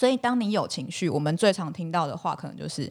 [0.00, 2.90] 所以当你有情绪，我们最常听到的话可能就是。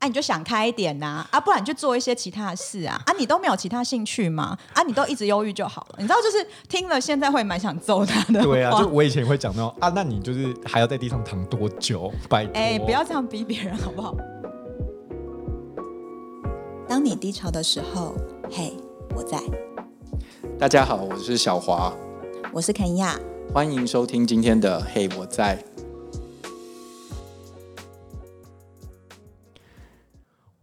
[0.00, 4.58] 哎、啊，你就想开一点呐、啊，啊，不然你就做一些其他的事啊，啊，你都没有其他兴趣吗？
[4.74, 5.94] 啊，你都一直忧郁就好了。
[5.98, 8.42] 你知道，就是听了现在会蛮想揍他的。
[8.42, 12.12] 对啊，就我以前会讲那种啊，那你就是还要在地上躺多久？
[12.28, 14.14] 拜托，哎，不要这样逼别人好不好？
[16.88, 18.14] 当你低潮的时候，
[18.50, 18.74] 嘿，
[19.14, 19.40] 我在。
[20.58, 21.92] 大家好，我是小华，
[22.52, 23.16] 我是肯亚，
[23.54, 25.56] 欢迎收听今天的嘿，我在。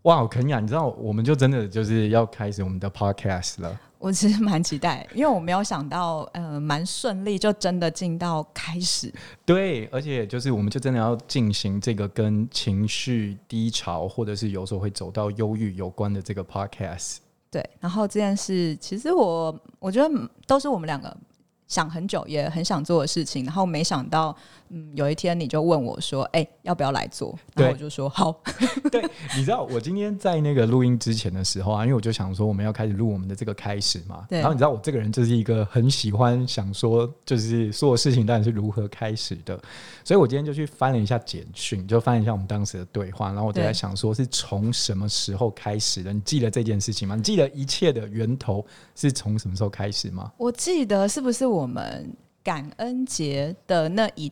[0.04, 3.80] 哇，肯亚，你知道，我们就真的就是要开始我们的 podcast 了。
[3.98, 9.14] 我其实蛮期待，因为我没有想到，呃，蛮顺利，就真的进到开始。
[9.46, 17.18] 对，而且就是我们就真的要进行这个跟情绪低潮，或者是有时候会走到忧郁有关的这个 podcast。
[17.52, 21.16] 对，然后这件事，其实我我觉得都是我们两个。
[21.70, 24.36] 想很久也很想做的事情，然后没想到，
[24.70, 28.36] 嗯，有一天你就问我说：“哎、欸，要不要来做？”然后我就说：“好。
[28.92, 29.02] ”对，
[29.38, 34.26] 你知道我今天在那个录音之前的时候啊，因为我就想说我们要开始录我们的这个开始嘛。
[34.28, 34.40] 对。
[34.40, 39.56] 然后你知道我这个人就是一个很喜欢想说，就是所有事情到底是如何开始的，
[40.04, 46.12] 所以我今天就去翻了一下简讯，就翻了一下我们当时的对话，然后我就在想说是从什么时候开始的？
[46.12, 47.16] 你记得这件事情吗？
[47.16, 48.66] 你记得一切的源头
[48.96, 50.32] 是从什么时候开始吗？
[50.36, 51.59] 我记得是不是我？
[51.60, 54.32] 我们感恩节的那一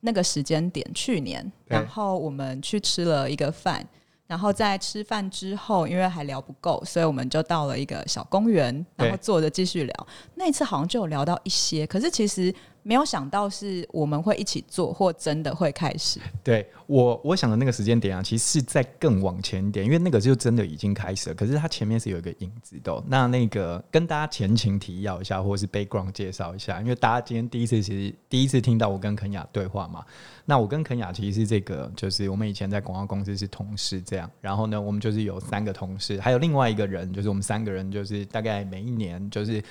[0.00, 3.86] 那个时间点，去年，然后我们去吃了一个饭，
[4.26, 10.06] 然后在吃饭之后，因为还聊不够，所以我们就到了一个小公园，然后坐着继续聊。
[10.34, 12.54] 那一次好像就有聊到一些，可是其实。
[12.86, 16.20] 没有想到是我们会一起做，或真的会开始。
[16.42, 21.34] 对我，我想的那个时间点啊，其实是在更往前一点，因为那个就真的已经开始了。
[21.34, 23.02] 可是它前面是有一个影子的。
[23.08, 30.04] 那那个跟大家前情提要一下，或是 background 介绍一下，因为大家今天第一次其实第一次听到我跟肯雅对话嘛。
[30.44, 34.30] 那我跟肯雅其实是这个，就是我们以前在广告公司是同事这样。
[34.42, 39.64] 然后呢，我们就是有三个同事，还有另外一个人，就是我们三个人就是大概每一年就是。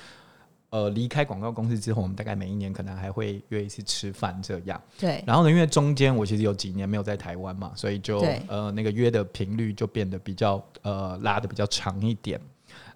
[0.74, 4.82] 呃，离开广告公司之后，我们大概每一年可能还会约一次吃饭，这样。
[4.98, 5.22] 对。
[5.24, 8.18] 然后呢，因为中间我其实有几年没有在台湾嘛，所以就
[8.48, 12.40] 呃那个约的频率就变得比较呃拉的比较长一点。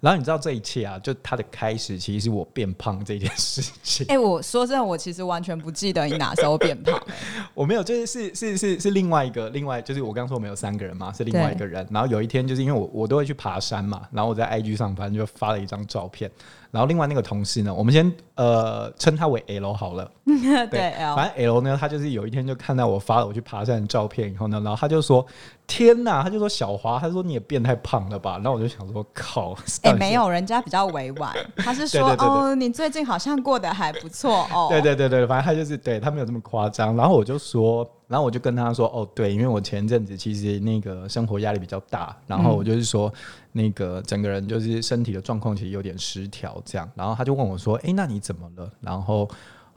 [0.01, 4.07] 然后你知道这一切啊，就它的开始其实是我变胖这件事情。
[4.09, 7.15] 哎、欸，我说真的，我其实完全不记得你哪时候变胖、欸。
[7.53, 11.85] 我没有，就是是是是是另外一个，另外就是我刚刚说我们有三个人嘛，是另外一个人。
[11.91, 16.31] 然后有一天，就是因为我我都会去爬山嘛，然后我在 IG 上反正就发了一张照片。
[16.71, 20.09] 然后另外那个同事呢，我们先呃称他为 L 好了。
[20.25, 25.27] 对，对 L，反正 L 呢，他就是有一天就看到我发了我去爬山的照片以后呢，然后他就说。
[25.69, 28.37] 天呐，他就说小华，他说你也变太胖了吧？
[28.39, 29.53] 然后我就想说靠，
[29.83, 34.69] 哎、欸，没有，人家比较委婉， 他是说哦，你最近好像过得还不错哦。
[34.73, 36.97] 对对对对，反正他就是对他没有这么夸张。
[36.97, 43.13] 然后我就说，然后我就跟他说，哦，对，因为我前阵子其实那个生活压力比较大，然后我就是说
[43.53, 46.91] 那个整个人就是身体的状况其实有点失调这样。
[46.95, 48.73] 然后他就问我说，哎、欸，那你怎么了？
[48.81, 49.29] 然后。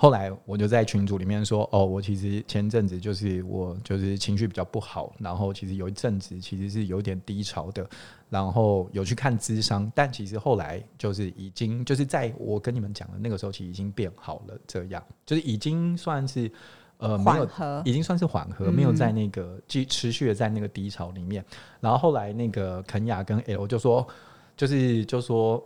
[0.02, 7.88] 后来我就在群组里面说，哦，我其实前阵子就是我就是情绪比较不好，然后其实有一阵子其实是有点低潮的，
[8.28, 16.52] 然后有去看咨商，但其实后来就是已经就是在我跟你们讲的那个时候，其实已经变好了，这样就是已经算是
[16.98, 17.48] 呃没有，
[17.86, 21.46] 已经算是缓和，没有在那个继持续的在那个低潮里面。
[21.80, 24.08] 然后后来那个肯雅跟 L 就说，
[24.58, 25.64] 就是就说。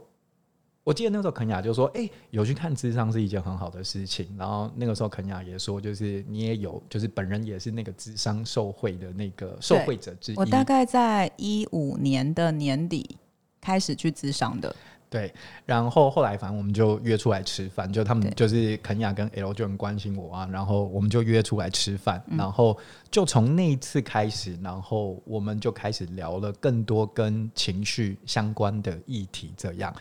[0.86, 13.18] 我记得那个时候肯雅就说：“哎、欸，有去看咨商是一件很好的事情。”然后那个时候肯雅也说：“就是你也有，就是本人也是那个咨商受惠的那个受惠者之一。”我大概在一五年的年底
[13.60, 14.76] 开始去咨商的。
[15.10, 15.34] 对，
[15.66, 22.78] 然后后来反正我们就约出来吃饭，就他们就是肯雅跟 L 就很关心我啊，然后我们就约出来吃饭，然后
[23.10, 29.94] 就从那一次开始，然后我们就开始聊了更多跟情绪相关的议题，这样。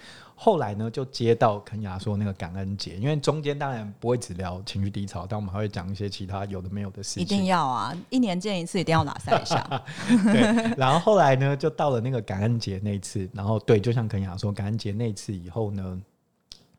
[0.45, 7.23] 后来呢，就接到肯雅说那个感恩节，因为中间当然不会只聊情绪低潮，但我们还会讲一些其他有的没有的事情。
[7.23, 9.67] 一定要啊，一年见一次，一定要拿塞一下。
[10.07, 15.99] 对，然后后来呢，就到了那个感恩节那一次，然后对，就像肯雅说，感恩节那次以后呢。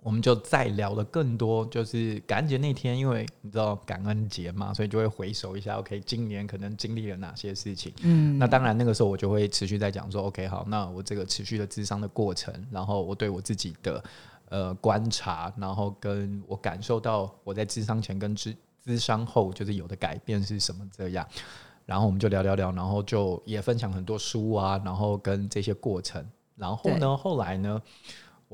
[0.05, 7.91] 我们就再聊了更多，就是感恩节那天，因为你知道感恩节嘛，所以就会回首一下，OK，今年可能经历了哪些事情。
[8.03, 14.03] 嗯，那当然那个时候我就会持续在讲说，OK，好，那我这个持续的智商的过程，然后我对我自己的
[14.49, 18.55] 呃观察，然后跟我感受到我在智商前跟咨
[18.85, 21.27] 咨商后就是有的改变是什么这样，
[21.87, 26.23] 然后我们就聊聊聊，然后就也分享很多书啊，然后跟这些过程，
[26.55, 27.81] 然后呢，后来呢。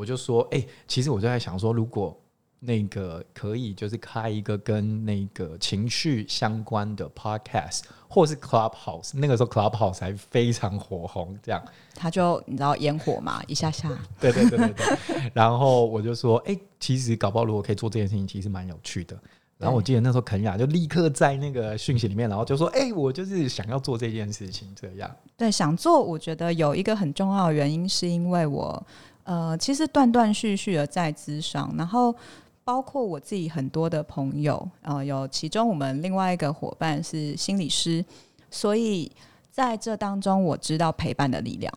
[0.01, 2.19] 我就说，哎、欸，其实我就在想说，如果
[2.59, 11.63] 那个可以就是开一个跟那个情绪相关的 podcast，或是 Clubhouse，那个时候 Clubhouse 还非常火红，这样
[11.93, 19.15] 他就你知道烟火嘛， 一下下，对对对对对，然后我就说，哎、欸，其实搞不好如果可以做这件事情，其实蛮有趣的。
[19.59, 25.15] 然后我记得那时候肯雅就立刻在那个讯息里面，然后就说，哎、欸，我就是想要做这件事情，这样。
[25.37, 28.83] 对，想做，我觉得有一个很重要的原因，是因为我
[29.23, 32.15] 呃，其实断断续续的在咨商，然后。
[32.63, 38.05] 包括我自己很多的朋友，呃，有其中我们另外一个伙伴是心理师，
[38.51, 39.11] 所以
[39.49, 41.73] 在这当中我知道陪伴的力量。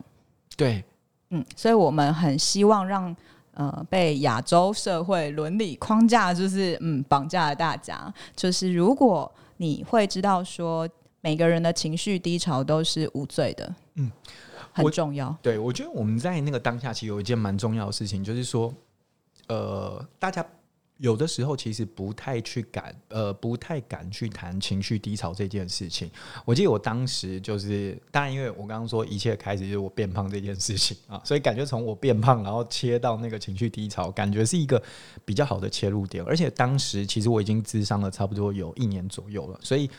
[0.59, 0.85] 对，
[1.31, 3.17] 嗯，所以我们很希望让
[3.55, 10.87] 呃被亚洲社会伦理框架就是嗯绑架了大家，就是如果你会知道说
[11.23, 14.13] 每个人的情绪低潮都是无罪的，嗯，
[14.75, 15.35] 很重要。
[15.41, 18.75] 对，我觉得我们在那个当下其实有一件蛮重要的事情，就是说，
[19.49, 20.47] 呃，大家。
[20.99, 26.09] 有的时候其实不太去敢，呃，不太敢去谈情绪低潮这件事情。
[26.45, 34.81] 我记得我当时就是，当然因为我刚刚说一切开始就是我变胖这件事情啊，所以感觉从我变胖然后切到那个情绪低潮，感觉是一个
[35.25, 36.23] 比较好的切入点。
[36.25, 39.91] 而且当时其实我已经智商了差不多有一年左右了，所以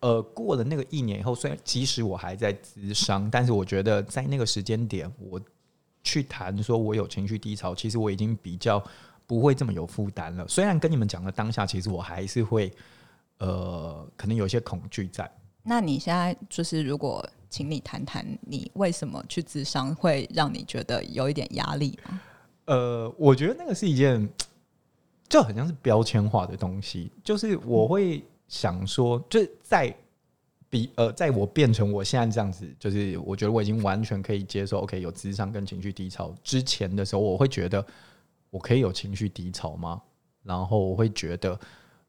[0.00, 5.40] 呃，过了那个一年以后，虽然即使我还在咨商，但是我觉得在那个时间点，我
[6.02, 8.82] 去谈说我有情绪低潮，其实我已经比较。
[9.28, 10.48] 不会这么有负担了。
[10.48, 12.72] 虽然跟你们讲的当下，其实我还是会，
[13.40, 15.30] 呃，可能有些恐惧在。
[15.62, 22.18] 那你现在就是，如果请你谈谈，你为什么去咨商会让你觉得有一点压力吗？
[22.64, 24.26] 呃，我觉得那个是一件，
[25.28, 27.12] 就很像是标签化的东西。
[27.22, 29.94] 就是我会想说，就是在
[30.68, 37.86] 比呃，在我变成我现在这样子，就是我觉得我已经完全可以接受，OK，有智商跟情绪低潮之前的时候，我会觉得。
[38.50, 40.00] 我可以有情绪低潮吗？
[40.42, 41.60] 然后我会觉得，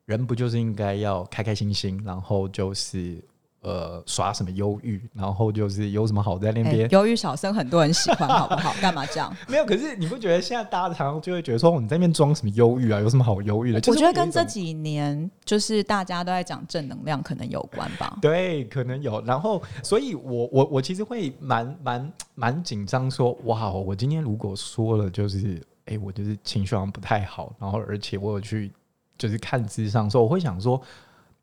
[0.06, 3.22] 人不就是应该要开开心心，然后就是
[3.62, 6.90] 呃耍什么忧郁，然后就是有什么好在那边？
[6.92, 8.74] 忧郁小生很多人喜欢， 好不好？
[8.82, 9.36] 干嘛这样？
[9.48, 13.00] 没有，可是你不觉得现在大家常常就会觉得说，你在那边装什么忧郁啊？
[13.00, 13.82] 有什么好忧郁的？
[13.92, 18.18] 我觉得跟这几年就是大家都在讲正能量，可能有关吧。
[18.22, 19.24] 对，可能有。
[19.26, 25.62] 然后，所以我我我其实会蛮蛮蛮紧张，说哇，我今天如果说了，就是。
[25.86, 28.72] 哎、欸，我就是情绪好像不太好，然后而且我有去
[29.18, 30.80] 就是看智商，所以我会想说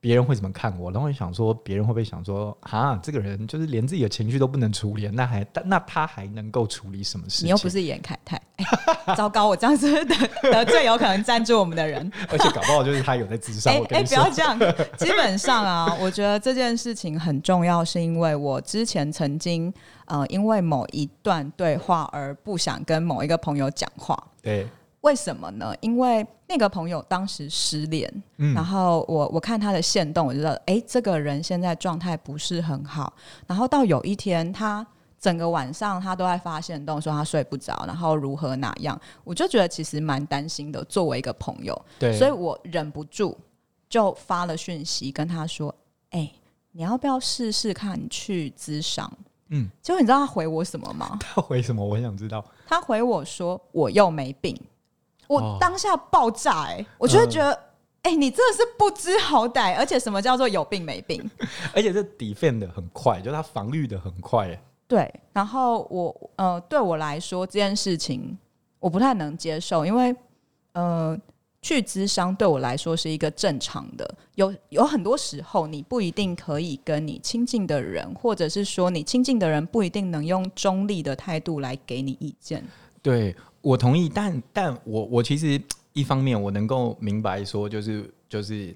[0.06, 7.46] 别人会怎么看我，然后会想说别人会不会想说啊，这个人就是连自己的情绪都不能处理，那还那他还能够处理什么事情？
[7.46, 10.14] 你又不是严凯泰，欸、 糟糕，我这样子得
[10.52, 13.68] 得罪有可能赞助我们的人，而且搞不好就是他有在自杀。
[13.68, 14.56] 哎哎、欸欸，不要这样，
[14.96, 19.74] 基本上啊，我觉得这件事情很重要，是因为我之前曾经。
[20.08, 24.16] 呃，因为某一段对话而不想跟某一个朋友讲话。
[24.40, 24.64] 对，
[25.06, 25.72] 为什么呢？
[25.80, 33.12] 因为那个朋友当时失恋，嗯，然后我我看他的线动，我就觉得，哎，这个人现在状态不是很好。
[33.46, 34.84] 然后到有一天，他
[35.20, 40.82] 整个晚上他都在发线动，说他睡不着，然后如何哪样，我就觉得其实蛮担心的。
[40.86, 43.38] 作为一个朋友，对，所以我忍不住
[43.88, 45.72] 就发了讯息跟他说，
[46.10, 46.28] 哎，
[46.72, 49.08] 你要不要试试看去咨商？
[49.50, 51.16] 嗯，结果你知道他回我什么吗？
[51.20, 51.86] 他回什么？
[51.86, 52.44] 我很想知道。
[52.66, 54.60] 他回我说：“我又没病。”
[55.28, 57.58] 我当下爆炸哎、我就会觉得，
[58.02, 59.76] 哎、你真的是不知好歹。
[59.76, 61.30] 而且什么叫做有病没病？
[61.74, 64.60] 而且这 defend 的很快，就是他防御的很快、欸。
[64.88, 68.36] 对，然后我呃，对我来说这件事情
[68.78, 70.14] 我不太能接受，因为
[70.72, 71.18] 呃。
[71.62, 82.64] 去咨商对我来说是一个正常的，有有很多时候你不一定可以跟你亲近的人，或者是说你亲近的人不一定能用中立的态度来给你意见。
[83.02, 83.34] 对，
[83.66, 85.60] 我同意，但但我我其实
[85.92, 88.74] 一方面我能够明白说，就是就是。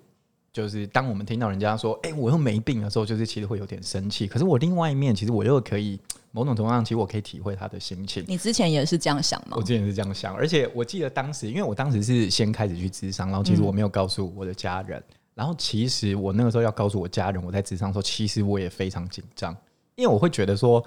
[0.52, 4.26] 就是当我们听到人家说“哎、欸，我又没病”的时候，就是其实会有点生气。
[4.26, 5.96] 可是我另外一面，其实我又可以
[6.32, 8.24] 某种程度上，其实我可以体会他的心情。
[8.26, 9.56] 你之前也是这样想吗？
[9.56, 14.98] 我之前是这样想，而且我记得当时，因为我当时是先开始去咨商，然后其实我没有告诉我的家人。
[14.98, 19.56] 嗯、然后其实我那个时候要告诉我家人我在咨商的时候，其实我也非常紧张，
[19.94, 20.84] 因为我会觉得说，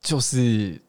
[0.00, 0.80] 就是。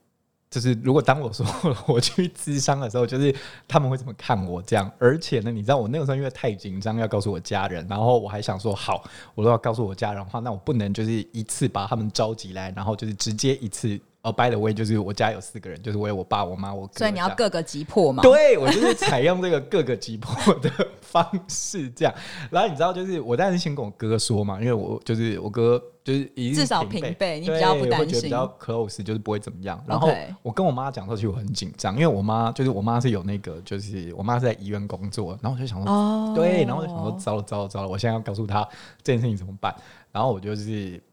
[0.49, 1.45] 就是如果当我说
[1.87, 3.35] 我去咨商的时候，就是
[3.67, 4.89] 他们会怎么看我这样？
[4.97, 9.03] 而且呢，你知道我那个时候因为太紧张要告诉我家人，然后我还想说好，
[9.35, 13.99] 我都要告诉我家人的话，那我不能就是一次把他们召集来，然后就是直接一次。
[14.23, 16.97] 哦，by the way，就是我家有四个人，就是我有我爸、我妈、我哥。
[16.97, 18.21] 所以你要各个击破嘛？
[18.23, 22.13] 对，我就是采用这个各个击破的方式这样。
[22.49, 25.81] 然后你知道，就是我当时先跟我哥说嘛，因为我就是我哥。
[26.07, 29.83] 就是至少平辈，你比较不担心，比较 close，就是不会怎么样。
[29.85, 30.09] 然后
[30.41, 38.65] 我跟我妈讲说，其实我很紧张，因为我妈就是我妈是有那个，就是我妈是在医院工作，然后我就想说，哦、对，然后我就想说，糟了糟了糟了，我现在要告诉她
[39.03, 39.75] 这件事情怎么办？
[40.13, 41.03] 然后我就是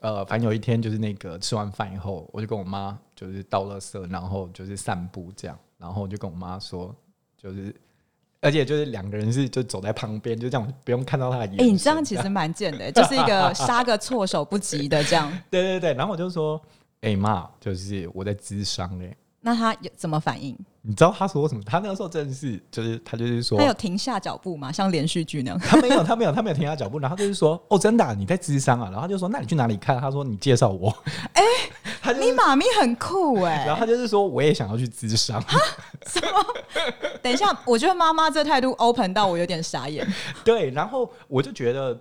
[0.00, 6.96] 呃，反正有一天就是那个吃完饭以后，我就跟我妈就是倒垃圾，然后就是散步这样，然后我就跟我妈说，
[7.36, 7.74] 就是。
[8.40, 11.64] 而且就是两个人是就走在旁边，就这样不用看到他的眼神。
[11.64, 15.30] 哎、欸，你这样其实蛮贱的，就是一个 杀个措手不及的这样。
[15.50, 16.60] 对对对，然后我就说
[17.02, 20.56] ：“哎、欸、妈，就是我在咨商哎。”那他有怎么反应？
[20.82, 21.62] 你知道他说什么？
[21.64, 24.70] 他那个时候真的是，就是他就是说，他有停下脚步吗？
[24.72, 25.58] 像连续剧那样？
[25.62, 26.98] 他没有，他没有，他没有停下脚步。
[26.98, 30.90] 然后他就是说：“哦，真的、啊，你在智商啊？”然后他就说：“那你去哪里看？”他说：“你介绍我。
[31.34, 31.42] 欸”
[32.10, 33.66] 哎、就是，你妈咪很酷哎、欸。
[33.68, 35.42] 然后他就是说：“我也想要去咨商。”
[36.06, 36.28] 什么？
[37.22, 40.06] 等一下，我觉得妈妈这态度 open 到我有点傻眼。
[40.44, 41.98] 对，然后我就觉得。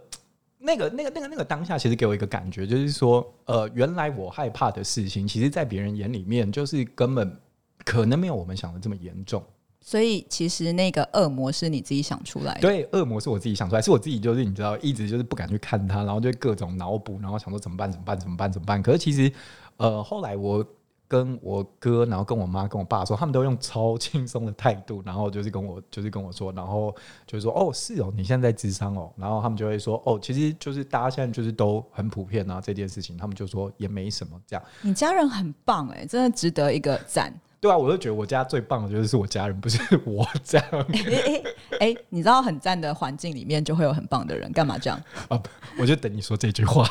[0.59, 7.39] 那个、那个、那个、那个当下，其实给我一个感觉，就是说，呃，原来我害怕的事情，其实，在别人眼里面，就是根本
[7.85, 9.41] 可能没有我们想的这么严重。
[9.81, 12.61] 所以，其实那个恶魔是你自己想出来的。
[12.61, 17.89] 对，恶魔是我自己想出来，是我自己，就是你知道，一直就是不敢去看他，然后就各种脑补，然后想说怎么办？
[17.91, 18.19] 怎么办？
[18.19, 18.51] 怎么办？
[18.51, 18.81] 怎么办？
[18.81, 19.31] 可是其实，
[19.77, 20.65] 呃，后来我。
[21.09, 26.93] 跟我哥，然后跟我妈、跟我爸说，他们都用超轻松的态度，然后就是跟我，就是跟我说，然后
[27.25, 34.61] 就是说，哦，是哦，你现在在智商哦，然后他们就会说，哦，其实就是大家现在就是都很普遍啊，这件事情，他们就说也没什么这样。
[34.81, 37.33] 你家人很棒哎，真的值得一个赞。
[37.59, 40.67] 对啊，我就觉得我家最棒的就是是我家人，不是我这样。
[40.93, 41.43] 哎哎
[41.79, 45.01] 哎，你知道很赞的环境里面就会有很棒的人，干嘛这样？
[45.27, 45.41] 啊，
[45.79, 46.87] 我就等你说这句话。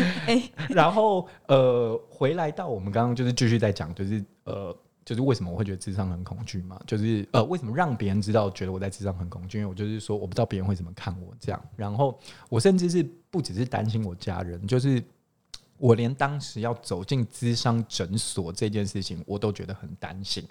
[0.68, 6.78] 然后呃，回来到我们刚刚就是继续在讲，就是呃，就是为什么我会觉得智商很恐惧嘛？
[6.86, 9.58] 就是呃，为什么让别人知道觉得我在智商很恐惧？
[9.58, 11.62] 因为我就是说，我不知道别人会怎么看我这样。
[11.76, 12.18] 然后
[12.50, 15.02] 我甚至是不只是担心我家人，就是。
[15.78, 20.42] 我连当时要走进咨商诊所这件事情，我都觉得很担心。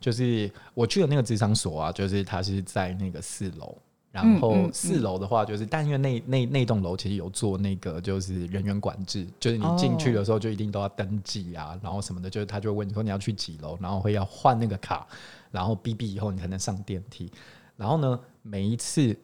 [0.00, 3.76] 就是我去的那个咨商所啊，就是它是在那个四楼，
[4.12, 15.06] 然后四楼的话，就是但因为那那那栋楼其实有做那个就是人员管制，就是你进去的时候就一定都要登记啊，然后什么的，就是他就问你说你要去几楼，然后会要换那个卡，
[15.50, 17.30] 然后哔哔以后你才能上电梯。
[17.76, 19.16] 然后呢，每一次。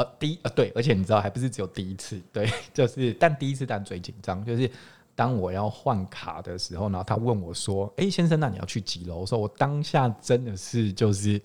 [0.00, 4.70] 呃，第一呃，对，而且你知道，还不是只有第一次，对， 就是，但第一次但最紧张，就是
[5.14, 11.38] 当我要换卡的时候，然后他问我说：“哎、先生，那你要去几楼？”我说：“我当下真的是，就是，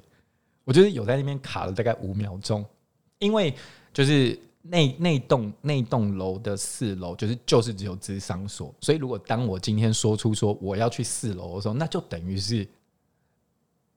[0.63, 2.65] 我就是有在那边卡了大概五秒钟，
[3.19, 3.53] 因为
[3.91, 12.65] 就是那那栋那栋楼的四楼，就是就是只有咨商所，所以如果当我今天说出说我要去四楼的时候，那就等于是，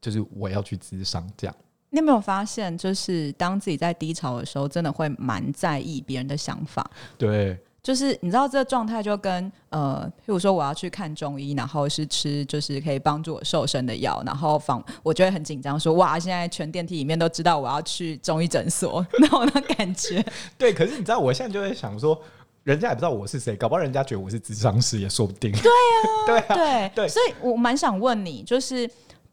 [0.00, 1.54] 就是我要去咨商这样。”
[1.90, 6.88] 你有没有发现，就是当自己在低潮的时候，真的会蛮在意别人的想法。
[7.16, 20.22] 对，就是你知道这个状态就跟呃，譬如说我要去看中医，然后是吃就是可以帮助我瘦身的药，然后仿我就会很紧张，说哇，现在全电梯里面都知道我要去中医诊所， 那我的感觉。
[20.58, 22.20] 对，可是你知道，我现在就会想说，
[22.64, 25.50] 人家也不知道我是谁，搞不好人家觉得我是智商师也说不定。
[25.52, 28.86] 对啊， 对啊，对对，所以我蛮想问你，就是。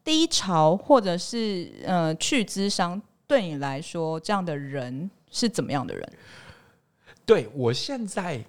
[0.06, 6.14] 低潮或者是呃去咨商，对你来说，这样的人是怎么样的人？
[7.26, 8.46] 对我现在，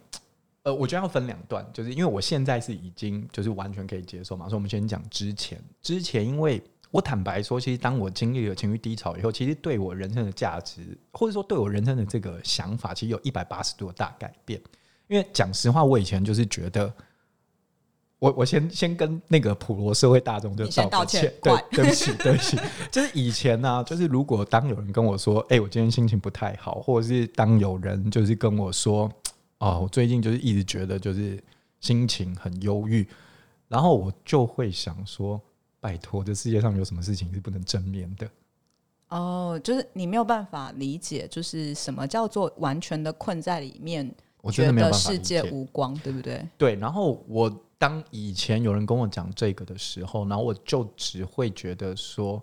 [0.65, 5.59] 呃，我觉得要分两段，就是因为我现在是已经就是完全可以接受嘛，所以我们先讲之前。
[5.81, 14.61] 之前，因为我坦白说，其实当我经历了情绪低潮以后，其实对我人生的价值，或者说对我人生的这个想法，其实有一百八十度的大改变。
[15.09, 16.93] 因为讲实话，我以前就是觉得。
[18.19, 22.59] 我我先先跟那个普罗社会大众就道歉，歉对，对不起，对不起。
[22.91, 29.11] 就是以前呢、啊，就是如果当有人跟我说，哎、欸，我今天心情不太好，或者是当有人就是跟我说，
[29.59, 31.39] 哦，我最近就是一直觉得就是
[31.81, 33.07] 心情很忧郁，
[33.69, 35.39] 然后我就会想说，
[35.79, 38.27] 拜托，这世界上有什么事情是不能正面的？
[39.11, 46.49] 哦，就是你没有办法理解，就是什么叫做完全的困在里面，我觉得没有世界无光，对不对？
[46.57, 47.55] 对，然后我。
[47.79, 52.43] 当以前有人跟我讲这个的时候，然后我就只会觉得说：“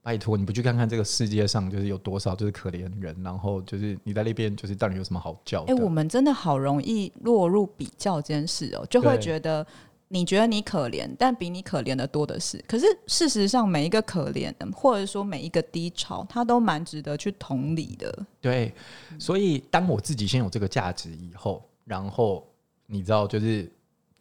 [0.00, 9.66] 拜托，你不去看看这个世界上就是有多少就是可怜人，然后就是你在那边就是到底有什么好叫？”哎、欸，我们真的好容易落入比较这件事哦，就会觉得
[10.08, 12.56] 你觉得你可怜，但比你可怜的多的是。
[12.66, 18.26] 可是事实上，每一个可怜的，或者说每一个低潮，它都蛮值得去同理的。
[18.40, 18.72] 对，
[19.18, 22.46] 所以当我自己先有这个价值以后，然后
[22.86, 23.70] 你知道就是。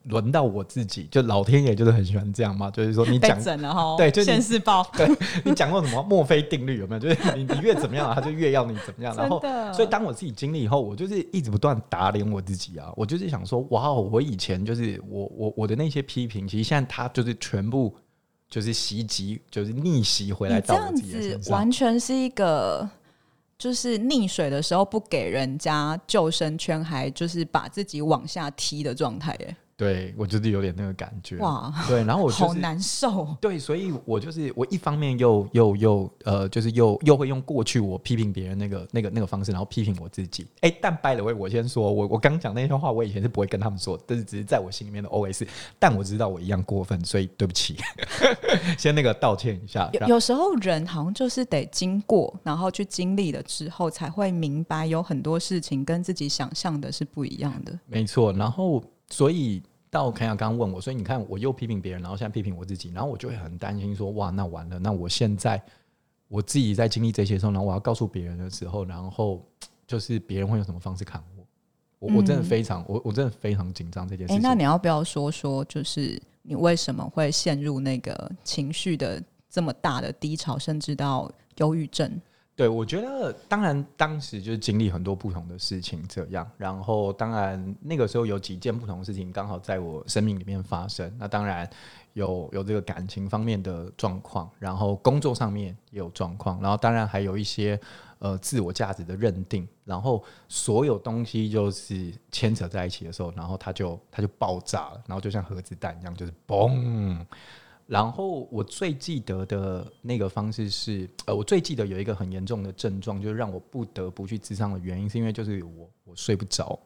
[0.04, 3.38] 轮到我自己，就老天爷就是很喜欢这样嘛， 就是说你讲
[3.98, 5.08] 对，就现世报， 对
[5.44, 7.00] 你讲过什么墨菲定律有没有？
[7.00, 9.16] 就是你你越怎么样，他就越要你怎么样。
[9.16, 9.42] 然后，
[9.74, 12.92] 所以当我自己经历以后，我就是一直不断打脸我自己啊。
[12.96, 17.94] 我就是想说，哇，我以前就是我我我的那些批评，其实现在他就是全部
[18.50, 22.90] 就是袭击，就是逆袭回来到我自己的身上，这样子完全是一个。
[23.58, 29.58] 就是溺水的时候不给人家救生圈，还就是把自己往下踢的状态，耶。
[29.80, 40.46] 对，我就是有点那个感觉哇， 对，然后我、就是、好难受， 对，所以我就是我一方面又又又呃，就是又又会用过去我批评别人那个那个那个方式，然后批评我自己。
[40.60, 45.48] 哎，但 by the way，我先说，我我刚讲那些话，我以前是不会跟他们说，但是只是在我心里面的 OS。
[45.80, 47.78] 但我知道我一样过分，所以对不起，
[48.78, 49.90] 先那个道歉一下。
[49.94, 57.80] 有有时候人好像就是得经过，然后去经历了之后，才会明白有很多事情跟自己想象的是不一样的。
[57.86, 58.84] 没错，然后。
[59.12, 65.62] 所以到肯亚刚刚问我，所以你看我又批评别人，然后现在批评我自己，然后我就会很担心说，哇，那完了，那我现在
[66.28, 69.44] 我自己在经历这些时候，然后我要告诉别人的时候，然后
[69.88, 71.46] 就是别人会用什么方式看我？
[72.00, 74.42] 我我真的非常，我我真的非常紧张这件事情。
[74.42, 82.10] 欸，那你要不要说说，就是你为什么会陷入那个情绪的这么大的低潮，甚至到忧郁症？
[82.60, 86.46] 对，我觉得当然当时就是经历很多不同的事情，这样。
[86.58, 91.10] 然后当然那个时候有几件不同的事情刚好在我生命里面发生。
[91.18, 91.66] 那当然
[92.16, 97.80] 有有这个感情方面的状况，然后工作上面也有状况，然后当然还有一些
[98.18, 99.66] 呃自我价值的认定。
[99.86, 107.26] 然后所有东西就是牵扯在一起的时候，然后它就它就爆炸了，然后就像核子弹一样，就是嘣。
[107.90, 116.80] 然后我最记得的那个方式是，呃，我最记得有一个很严重的症状，就是让我不得不去咨商的原因，是因为就是我我睡不着，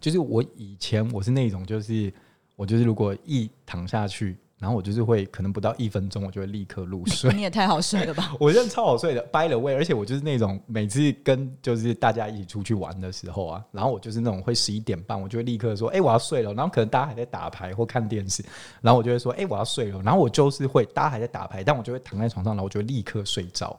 [0.00, 2.12] 就是我以前我是那种，就是
[2.56, 4.36] 我就是如果一躺下去。
[4.58, 7.30] 然后我就是会，可能不到一分钟，我就会立刻入睡。
[7.34, 8.34] 你也太好睡了吧！
[8.40, 16.52] 我觉得超好睡的，by the way，而且我就是那种每次跟就是大家一起出去玩的时候啊，然后我就是那种会十一点半，我就会立刻说，哎，我要睡了。
[16.54, 18.44] 然后可能大家还在打牌或看电视，
[18.80, 20.02] 然后我就会说，哎，我要睡了。
[20.02, 23.78] 然后我就是会，大家还在打牌，但我就会躺在床上，然后我就会立刻睡着。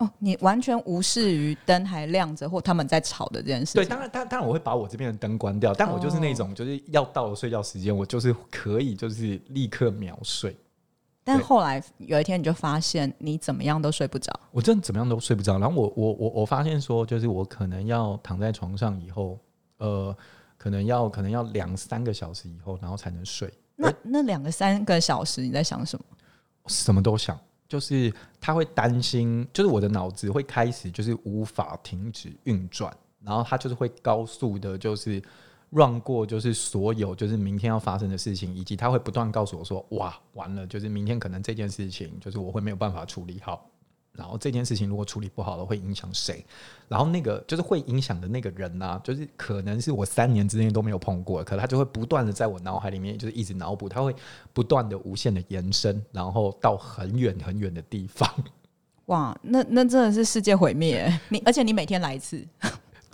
[0.00, 3.74] 哦，你完全无视于灯还亮着或他们在吵的这件事。
[3.74, 10.56] 对，当然，当当然我会把我这边的灯关掉，但我就是那种，就是要到了睡觉时间，我就是可以就是立刻秒睡。
[11.22, 14.32] 但后来有一天，你就发现你怎么样都睡不着。
[14.50, 15.58] 我真的怎么样都睡不着。
[15.58, 19.38] 然后我我我我发现说，就是我可能要躺在床上以后，
[19.76, 20.16] 呃，
[20.56, 23.52] 可能要可能要两三个小时以后，然后才能睡。
[23.76, 26.04] 那那两个三个小时你在想什么？
[26.68, 27.38] 什么都想。
[27.70, 35.22] 就是他会担心，就是我的脑子会开始就是无法停止运转，然后他就是会高速的，就是
[35.70, 43.69] 让过，就是所有就是明天要发生的事情，以及他会不断告诉我说，哇，完了，就是明天可能这件事情，就是我会没有办法处理好。
[44.12, 46.44] 然后这件事情如果处理不好了，会影响谁？
[46.88, 54.14] 然后那个就是会影响的那个人呢、就是可能是我三年之内都没有碰过，可他就会不断的在我脑海里面，就是一直脑补，他会
[54.52, 58.28] 不断的无限的延伸，然后到很远很远的地方。
[59.06, 61.20] 哇，那那真的是世界毁灭！
[61.30, 62.46] 你而且你每天来一次。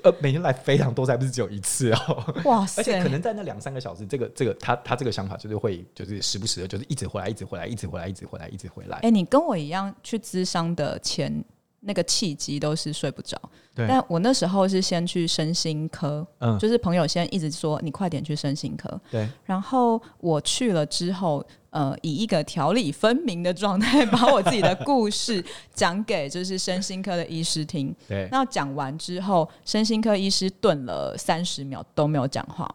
[0.03, 2.35] 呃，每天来非常多次，还不是只有一次哦。
[2.45, 2.81] 哇塞！
[2.83, 8.97] 而且可能在那两三个小时，这个这个他他这个想法就是会就是时不时的，就是一直回来，一直回来，一直回来，一直回来，一直回来。
[8.99, 11.45] 哎、欸，你跟我一样去咨商的前
[11.81, 13.41] 那个契机都是睡不着。
[13.75, 13.87] 对。
[13.89, 19.01] 但我那时候是先去身心科，嗯，就是朋友先一直说你快点去身心科。
[19.11, 19.29] 对。
[19.45, 21.45] 然后我去了之后。
[21.77, 27.95] 呃，以一个条理分明的状态，把我自己的故事讲给就是身心科的医师听。
[28.09, 32.67] 对，那讲完之后，身心科医师顿了三十秒都没有讲话，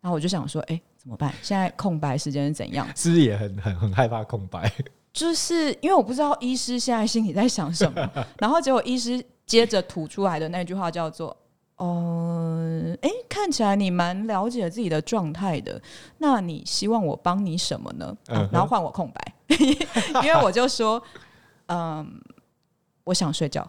[0.00, 1.32] 然后我就想说，哎、欸，怎么办？
[1.40, 2.84] 现在空白时间是怎样？
[2.96, 4.68] 是不是也很很很害怕空白？
[5.14, 11.36] 就是因为我不知道医师现在心里在想什么，然后结果医师接着吐出来的那句话叫做。
[11.80, 15.80] 哦，哎，看起来你蛮了解自己的状态的。
[16.18, 18.14] 那你希望我帮你什么呢？
[18.28, 19.34] 啊、然后换我空白，
[20.22, 21.02] 因为我就说，
[21.68, 22.20] 嗯，
[23.04, 23.66] 我想睡觉。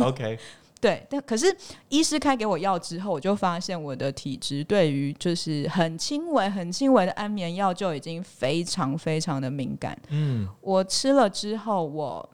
[0.00, 0.38] OK，
[0.80, 1.54] 对，但可是
[1.90, 9.94] 医师开给我药之后，我就发现我的体质对于就是很轻微、很轻微的安眠药就已经非常非常的敏感。
[10.08, 12.30] 嗯，我吃了之后，我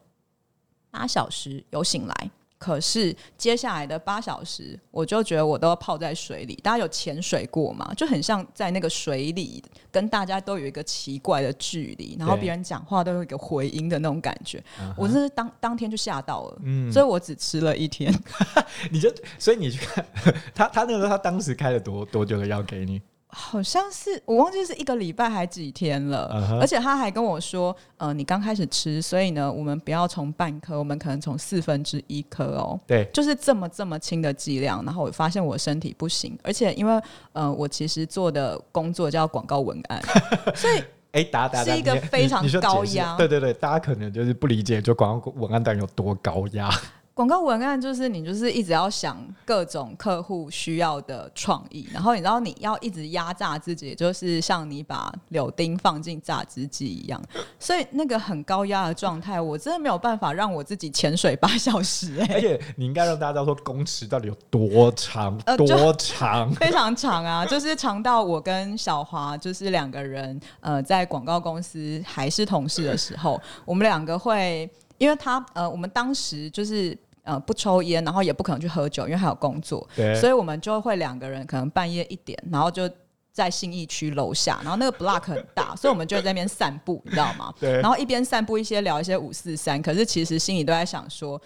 [0.93, 2.31] 八小时有醒来。
[2.59, 6.57] 可是接下来的八小时，我就觉得我都要泡在水里。
[6.57, 7.93] 大家有潜水过吗？
[7.97, 14.63] 就很像在那个水里，跟大家都有一个奇怪的距离，然后别人讲话都有一个回音的那种感觉。
[14.97, 18.13] 我真是当当天就吓到了，嗯，所以我只吃了一天。
[18.91, 20.05] 你就所以你去看
[20.53, 23.01] 他，他那个时候他当时开了多多久的药给你？
[23.31, 26.61] 好像是我忘记是一个礼拜还几天了，uh huh.
[26.61, 34.83] 而且他还跟我说，呃，你刚开始吃，所以呢，我们不要从半颗，我们可能从四分之一颗哦，对，就是这么这么轻的剂量。
[34.83, 37.01] 然后我发现我身体不行，而且因为
[37.35, 40.03] 呃，我其实做的工作叫广告文案，
[40.57, 46.71] 所以哎，打打打，是一个非常高压，对对对，大家可能就是不理解，就广告文案单有多高压。
[47.19, 57.21] 广告文案就是你，就是一直要想各种客户需要的创意，然后你知道你要一直压榨自己，就是像你把柳丁放进榨汁机一样，
[57.59, 62.35] 所以那个很高压的状态，我真的没有办法让我自己潜水八 小时欸。
[62.35, 76.97] 而且你应该让大家知道说工时到底有多长，多长，非常长啊，就是长到我跟小华就是两个人呃在广告公司还是同事的时候，我们两个会，因为他呃我们当时就是。
[77.29, 82.89] 呃，不抽烟，然后也不可能去喝酒，因为还有工作，对所以我们就会两个人可能半夜一点，然后就
[83.31, 87.53] 在信义区楼下，然后那个 block 很大，所以我们就在那边散步，你知道吗？
[87.61, 87.75] 对。
[87.83, 91.39] 然后一边散步，一些聊一些五四三，可是其实心里都在想说，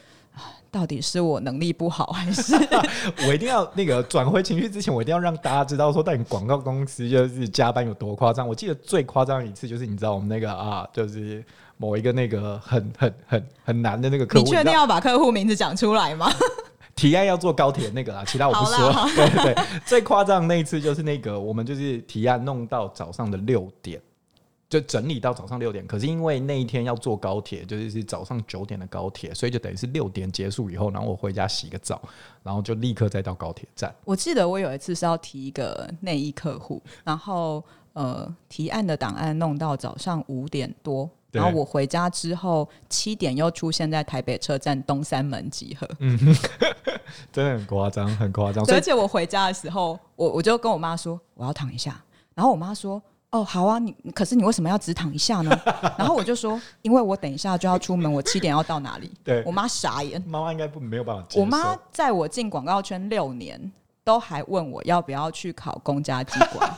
[0.70, 2.54] 到底是我能力不好，还是
[3.26, 8.46] 我一定要那个转回情绪之前，我一定要让大家知道说，到底广告公司就是加班有多夸张。
[8.46, 11.44] 我记得最夸张的一次就是你知道我们那个啊，就是。
[11.82, 16.30] 某一个那个很很很很难的那个客户，你确定要把客户名字讲出来吗？
[16.94, 18.92] 提案要坐高铁那个啦， 其他我不说。
[19.16, 24.00] 对对对， 最夸张那一次就是那个，我们就是提案弄到早上的六点，
[24.68, 25.84] 就整理到早上六点。
[25.84, 32.00] 可是因为那一天要坐高铁，就是是早上九点的高铁，所以就等于是六点结束以后，然后我回家洗个澡，
[32.44, 33.92] 然后就立刻再到高铁站。
[34.04, 37.64] 我记得我有一次是要提一个内衣客户，然后
[37.94, 41.10] 呃，提案的档案弄到早上五点多。
[41.32, 46.18] 然后我回家之后七点又出现在台北车站东三门集合，嗯，
[47.32, 48.64] 真的很夸张，很夸张。
[48.68, 52.00] 而且我回家的时候，我我就跟我妈说我要躺一下，
[52.34, 55.58] 然后我妈说哦好啊，你可是你为什么要只躺一下呢？
[55.98, 59.10] 然后我就说因为我等一下就要出门，我七点要到哪里？
[59.24, 61.40] 对，我妈傻眼，妈妈应该不没有办法接。
[61.40, 63.72] 我妈在我进广告圈六年。
[64.04, 66.70] 都还问我要不要去考公家机关。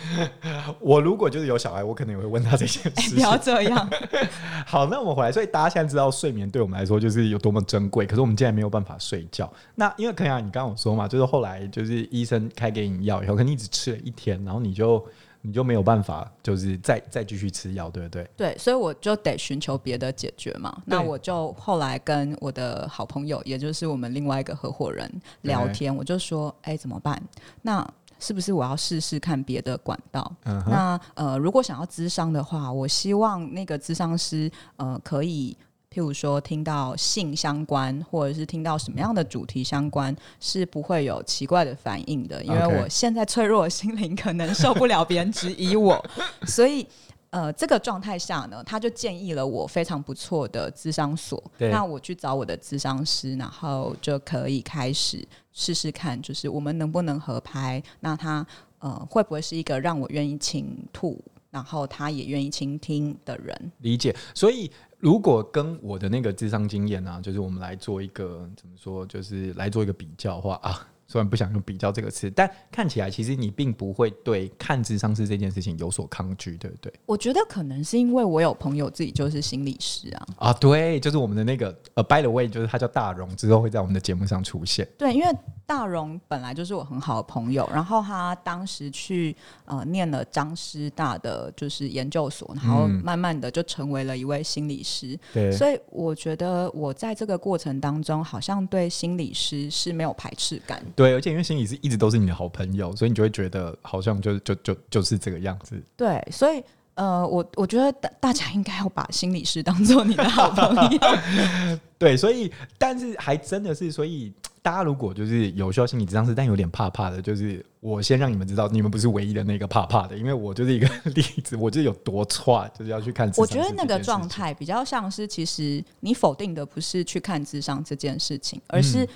[0.80, 3.10] 我如果就是有小孩，我可能也会问他这件事情。
[3.10, 3.90] 欸，不要这样。
[4.66, 8.06] 好，那我们回来，所以大家现在知道睡眠对我们来说就是有多么珍贵。
[8.06, 9.52] 可是我们竟然没有办法睡觉。
[9.74, 15.04] 那因为可以啊，你刚刚有说嘛，就是后来就是医生开给你药以后，可能你只吃了一天，然后你就。
[15.46, 18.28] 你就没有办法，就是再再继续吃药，对不对？
[18.36, 20.76] 对，所以我就得寻求别的解决嘛。
[20.84, 25.08] 那我就后来跟我的好朋友，也就是我们另外一个合伙人
[25.42, 27.22] 聊天，我就说：“哎、欸，怎么办？
[27.62, 27.86] 那
[28.18, 30.32] 是不是我要试试看别的管道？
[30.46, 35.56] 嗯、那呃，如果想要咨商的话，我希望那个咨商师呃可以。”
[35.96, 46.04] 譬如说，听到性相关，或者是听到什么样的主题相关，是不会有奇怪的反应的，因为我现在脆弱的心灵可能受不了别人质疑我，
[46.46, 46.86] 所以
[47.30, 58.46] 呃，这个状态下呢，他就建议了我非常不错的咨商所，那我去找我的咨商师，然后就可以开始试试看，就是我们能不能合拍，那他
[58.80, 61.18] 呃会不会是一个让我愿意倾吐，
[61.50, 63.72] 然后他也愿意倾听的人？
[63.78, 64.70] 理解，所以。
[64.98, 70.88] 如果跟我的那个智商经验、啊，就是我们来做一个怎么说，就是来做一个比较话啊。
[71.08, 76.92] 虽然不想用“比较”这个词，但看起来其实你并不会对看智商师这件事情有所抗拒，对不对？
[77.06, 80.26] 我觉得可能是因为我有朋友自己就是心理师啊。
[80.38, 84.86] 啊，对，就是我们的那个呃，by the way，就是他叫大荣，之后会在我们的节目上出现。
[84.98, 85.26] 对，因为
[85.64, 95.14] 大荣本来就是我很好的朋友，然后他当时去呃念了张师大的就是研究所，然后慢慢的就成为了一位心理师。
[95.14, 100.82] 嗯、对，所以我觉得我在这个过程当中，好像对心理师是没有排斥感。
[100.96, 105.80] 对，而且因为心理师一直都是你的好朋友，所以你就会觉得好像就就就就是这个样子。
[105.94, 106.62] 对，所以
[106.94, 110.98] 呃，我我觉得大大家应该要把心理师当做你的好朋友。
[111.98, 114.32] 对，所以但是还真的是，所以
[114.62, 123.30] 大家如果就是有需要心理咨商师，但有点怕怕的，就是我先让你们知道，你们不是唯一的那个怕怕的，因为我就是一个 例子，我就是有多差，就是要去看。
[123.36, 129.08] 我觉得那个状态比较像是，其实你否定的不是去看智商这件事情，而是、嗯。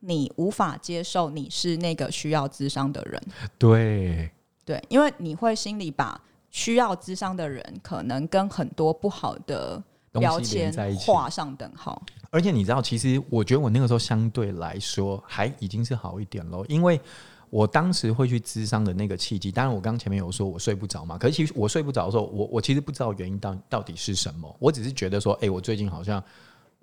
[0.00, 3.22] 你无法接受你是那个需要智商的人，
[3.58, 4.30] 对
[4.64, 9.82] 对，因为你会心里把需要智商的人可能跟很多不好的
[10.12, 12.00] 标签画上等号。
[12.30, 17.00] 而且你知道，其实我觉得我那个时候相对来说还已经是好一点了，因为
[17.50, 26.22] 我当时会去咨商的那个契机，当然我刚刚前面有说我睡不着嘛，可是其实我睡不着的时候，我我其实不知道原因到到底是什么，我只是觉得说，哎、欸，我最近好像。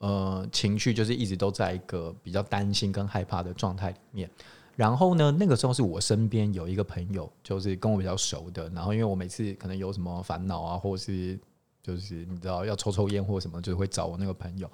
[0.03, 4.29] 呃，情绪就是一直都在一个比较担心跟害怕的状态里面。
[4.75, 8.67] 然后呢，那个时候是我身边有一个朋友，就是跟我比较熟的。
[8.71, 11.39] 然后因为我每次可能有什么烦恼啊，或是
[11.81, 14.69] 就是你知道要抽抽烟或什么，就会找我那个朋友。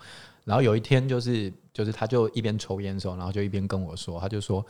[0.45, 4.65] 然后有一天就是就是他就一边抽烟的时候，然后就一边跟我说，他就说。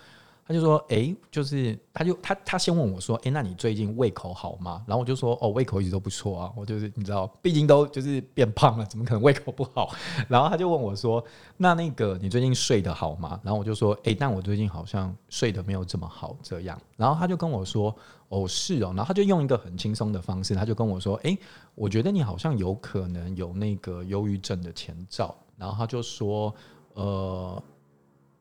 [0.50, 9.94] 他就说：“哎、就是，他就他他先问我说：‘哎、那你最近胃口好吗？’然后我就说：‘哦，胃口一直都不错啊。’我就是你知道，毕竟都就是变胖了，怎么可能胃口不好？
[10.28, 11.24] 然后他就问我说
[11.56, 17.96] ：‘那那个你最近睡得好吗？’然后我就说：‘哎、但我最近好像睡得没有这么好。’这样，然后他就跟我说
[18.30, 21.38] ：‘哦，是哦。’然后他就用一个很轻松的方式，他就跟我说：‘哎、
[21.76, 26.52] 我觉得你好像有可能有那个忧郁症的前兆。’然后他就说
[26.96, 27.62] ：‘呃。’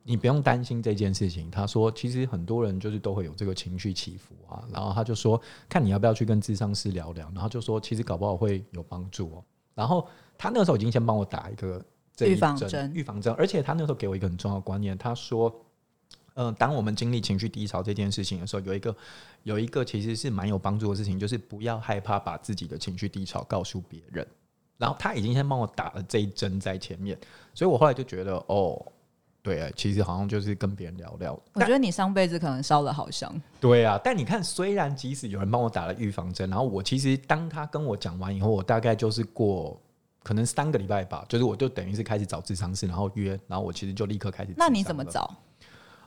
[0.09, 1.51] 你不用担心这件事情。
[1.51, 4.64] 他说，其实很多人就是都会有这个情绪起伏啊。
[4.73, 7.31] 然后他就说，看你要不要去跟智商师聊聊。
[7.35, 9.44] 然后就说，其实搞不好会有帮助哦。
[9.75, 11.85] 然后他那个时候已经先帮我打一个
[12.21, 13.35] 预防针，预防针。
[13.35, 15.55] 而且他那时候给我一个很重要的观念，他说，
[16.37, 18.97] 嗯、呃，当我们经历情绪低潮这件事情的时候，有一个
[19.42, 24.27] 有一个其实是蛮有帮助的事情，就是不要害怕把自己的情绪低潮告诉别人。
[24.79, 27.18] 然后他已经先帮我打了这一针在前面，
[27.53, 28.83] 所以我后来就觉得，哦。
[29.42, 31.40] 对啊，其实好像就是跟别人聊聊。
[31.55, 33.33] 我觉得你上辈子可能烧得好香。
[33.61, 39.81] 对啊，但你看，虽然即使有人帮我打了预防针，然后我其实当他跟我讲完以后，我大概就是过
[40.22, 44.53] 可能三个礼拜吧，就是我就等于是开始找智商室，然后约，然后我其实就立刻开始。
[44.57, 45.35] 那你怎么找？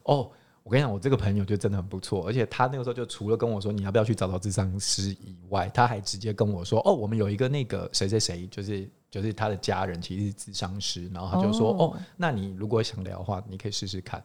[0.03, 0.29] 哦。
[0.63, 14.23] 我跟你讲，我这个朋友就真的很不错，而且他那个时候就除了跟我说你要不要去找找智商师以外，他还直接跟我说哦，我们有一个那个谁谁谁，就是就是他的家人其实是智商师，然后他就说哦，哦，那你如果想聊的话，你可以试试看，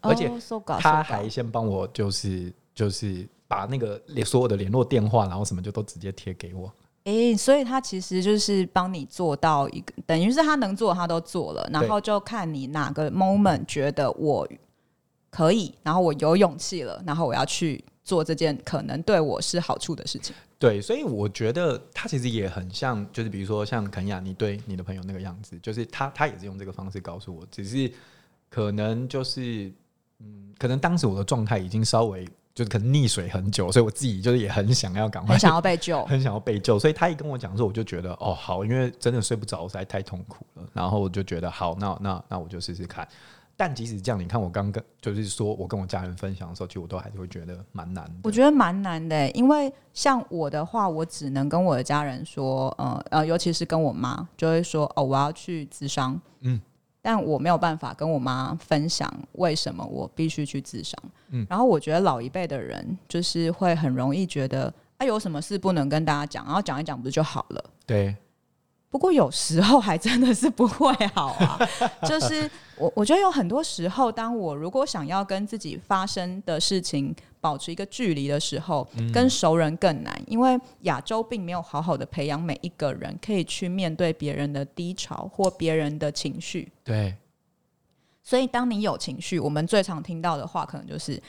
[0.00, 0.28] 而且
[0.80, 6.72] 他还先帮我就是就是把那个连所有的联络电话，然后什么就都直接贴给我。
[7.04, 14.44] 诶、欸，所以他其实就是帮你做到一个，等于是他能做他都做了，然后就看你哪个 moment 觉得我。
[15.30, 20.34] 可以，然后我有勇气了，然后我要去做这件可能对我是好处的事情。
[20.58, 27.90] 对，所以我觉得他其实也很像，就是比如说像肯雅，你对你的朋友那个样子，就是他他也是用这个方式告诉我，只是
[28.50, 29.72] 可能就是
[30.18, 36.78] 嗯，可能当时我的状态已经稍微就是可能溺水很久，所以我自己就是也很想要赶快，很想要被救，很想要被救。
[36.78, 40.68] 所以他一跟我讲的时候，我就觉得哦好，因为真的睡不着，实在太痛苦了。
[40.74, 43.08] 然后我就觉得好，那那那我就试试看。
[43.60, 48.12] 但即使这样，你看我刚跟就是说我跟我家人分享的时候，其实我都还是会觉得蛮难的。
[48.22, 56.58] 我觉得蛮难的，因为像我的话，我只能跟我的家人说，呃呃，尤其是跟我妈，就会说哦，我要去自商，嗯，
[57.02, 61.46] 但我没有办法跟我妈分享为什么我必须去自商，嗯。
[61.50, 67.62] 然后我觉得老一辈的人就是会很容易觉得，啊，有什么事不能跟大家讲，然后讲一讲不是就好了？
[67.84, 68.16] 对。
[68.90, 71.58] 不过有时候还真的是不会好啊，
[72.04, 86.72] 就是我我觉得有很多时候，当我如果想要跟自己发生的事情保持一个距离的时候，跟熟人更难，因为亚洲并没有好好的培养每一个人可以去面对别人的低潮或别人的情绪。
[86.82, 87.14] 对，
[88.24, 91.22] 所以当你有情绪，我们最常听到的话可能就是。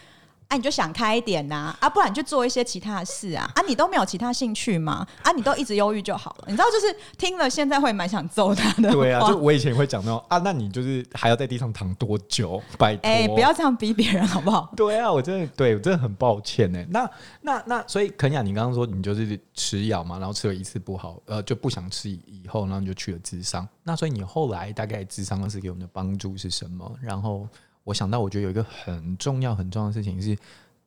[0.52, 5.08] 啊，你就想开一点呐，啊，啊，不然你就做一些其他的事啊，啊，你都没有其他兴趣吗？
[5.24, 6.46] 啊，你都一直忧郁就好了。
[6.48, 8.92] 你知道，就是听了现在会蛮想揍他的。
[8.92, 12.62] 对啊，就我以前会讲那种啊，那你就是还要在地上躺多久？
[12.78, 14.70] 拜托，哎，不要这样逼别人好不好？
[14.76, 16.86] 对啊，我真的对我真的很抱歉呢。
[16.90, 17.10] 那
[17.40, 23.66] 那那，所以肯雅，你刚刚说你就是吃药嘛，然后吃了一次不好，呃，就不想吃，以后然后你就去了智商。
[23.84, 26.94] 那所以你后来大概智商的是给我们的帮助是什么？
[27.02, 27.48] 然后。
[27.84, 30.38] 我想到，我觉得有一个很重要、很重要的事情是，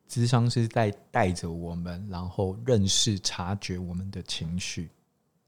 [0.06, 4.88] 智商是在带着我们，然后认识、察觉我们的情绪。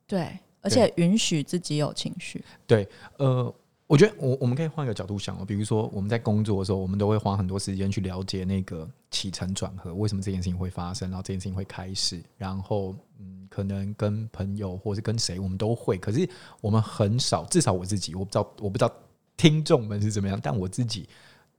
[0.07, 2.45] 对，而且允许自己有情绪。
[2.67, 3.55] 对，呃，
[3.87, 15.97] 我觉得我我们可以换一个角度想哦，比如说我们在工作的时候，我们都会花很多时间去了解那个起承转合，为什么这件事情会发生，然后这件事情会开始，然后嗯，可能跟朋友或是跟谁，我们都会。
[15.97, 16.29] 可是
[16.61, 18.93] 我们很少，至少我自己，我不知道，我不知道
[19.37, 21.09] 听众们是怎么样，但我自己。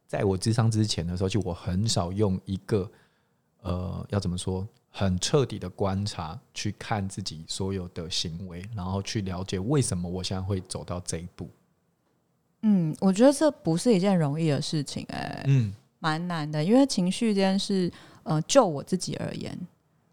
[0.07, 2.89] 在我智商之前的时候，就我很少用一个
[3.61, 11.49] 呃，要怎么说，很彻底的观察去看自己所有的行为，然后去了解为什么我现在会走到这一步。
[12.61, 17.91] 嗯，我觉得这不是一件容易的事情，欸，诶，嗯，蛮难的，因为情绪这件事，
[18.23, 19.59] 呃，就我自己而言，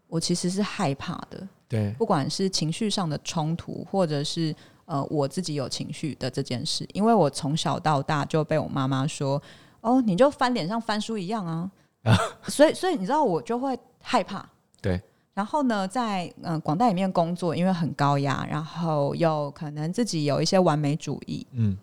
[0.07, 1.47] 我其实是害怕的。
[1.69, 4.53] 对，不管是情绪上的冲突，或者是
[4.83, 9.41] 呃我自己有情绪的这件事，因为我从小到大就被我妈妈说。
[9.85, 11.71] 哦，你就翻脸像翻书一样啊，
[12.49, 14.43] 所以所以你知道我就会害怕。
[14.81, 14.99] 对，
[15.33, 21.77] 然后呢，在嗯广大里面工作，因为很高压，然后又可能自己有一些完美主义，嗯，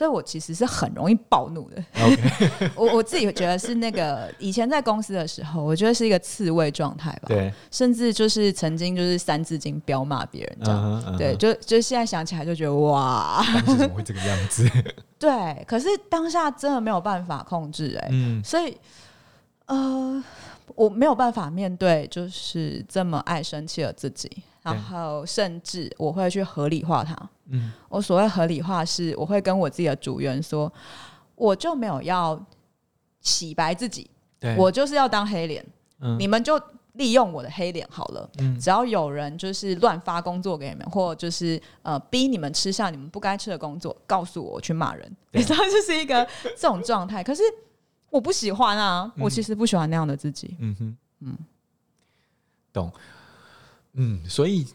[0.00, 1.84] 所以我其实是很容易暴怒的。
[2.74, 7.24] 我我自己觉得是那个以前在公司的时候，我觉得是一个刺猬状态吧。
[7.28, 10.80] 对，甚至就是曾经就是三字经彪骂别人这样。
[10.80, 11.18] Uh -huh, uh -huh.
[11.18, 14.66] 对，就就现在想起来就觉得哇，怎么会这个样子？
[15.20, 18.74] 对，可是当下真的没有办法控制哎、欸嗯，所以
[19.66, 20.24] 呃，
[20.76, 24.30] 我没有办法面对就是这么爱生气的自己。
[24.62, 27.16] 然后甚至我会去合理化它。
[27.50, 30.72] 嗯，我所谓合理化是，我会跟我自己的组员说，
[31.34, 32.40] 我就没有要
[33.20, 34.08] 洗白自己，
[34.56, 35.64] 我就是要当黑脸。
[36.00, 36.60] 嗯，你们就
[36.94, 38.30] 利用我的黑脸好了。
[38.38, 45.16] 嗯，只要有人就是乱发工作给你们，或就是呃逼你们吃下你们不该吃的工作，告诉我，我去骂人。
[45.32, 47.22] 你知道，就是一个这种状态。
[47.22, 47.42] 可是
[48.08, 50.56] 我不喜欢啊，我其实不喜欢那样的自己。
[50.58, 51.38] 嗯哼，嗯，
[52.72, 52.92] 懂。
[53.94, 54.66] 嗯，所以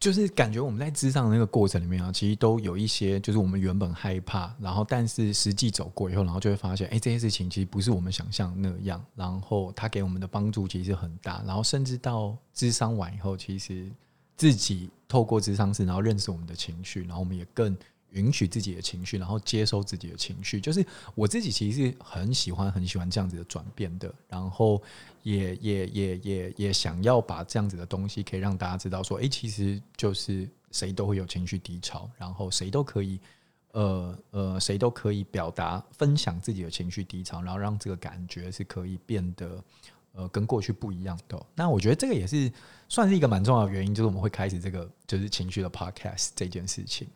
[0.00, 13.90] 就是感觉我们在智商的那个过程里面啊，其实都有一些，就是我们原本害怕，然后但是实际走过以后，然后就会发现，哎、这些事情其实不是我们想象那样，然后他给我们的帮助其实很大，然后甚至到智商完以后，其实
[14.36, 17.76] 自己透过智商是，然后认识我们的情绪，然后我们也更。
[18.12, 24.82] 允许自己的情绪，然后接收自己的情绪，就是我自己其实很喜欢很喜欢这样子的转变的，然后
[25.22, 33.20] 也也也也也想要把这样子的东西可以让大家知道，说，诶，其实就是谁都会有情绪低潮，然后谁都可以，
[33.72, 39.62] 呃呃，谁都可以表达分享自己的情绪低潮，然后让这个感觉是可以变得
[40.12, 41.46] 呃跟过去不一样的。
[41.54, 42.50] 那我觉得这个也是
[42.88, 47.06] 算是一个蛮重要的原因，就是我们会开始这个就是情绪的 podcast 这件事情。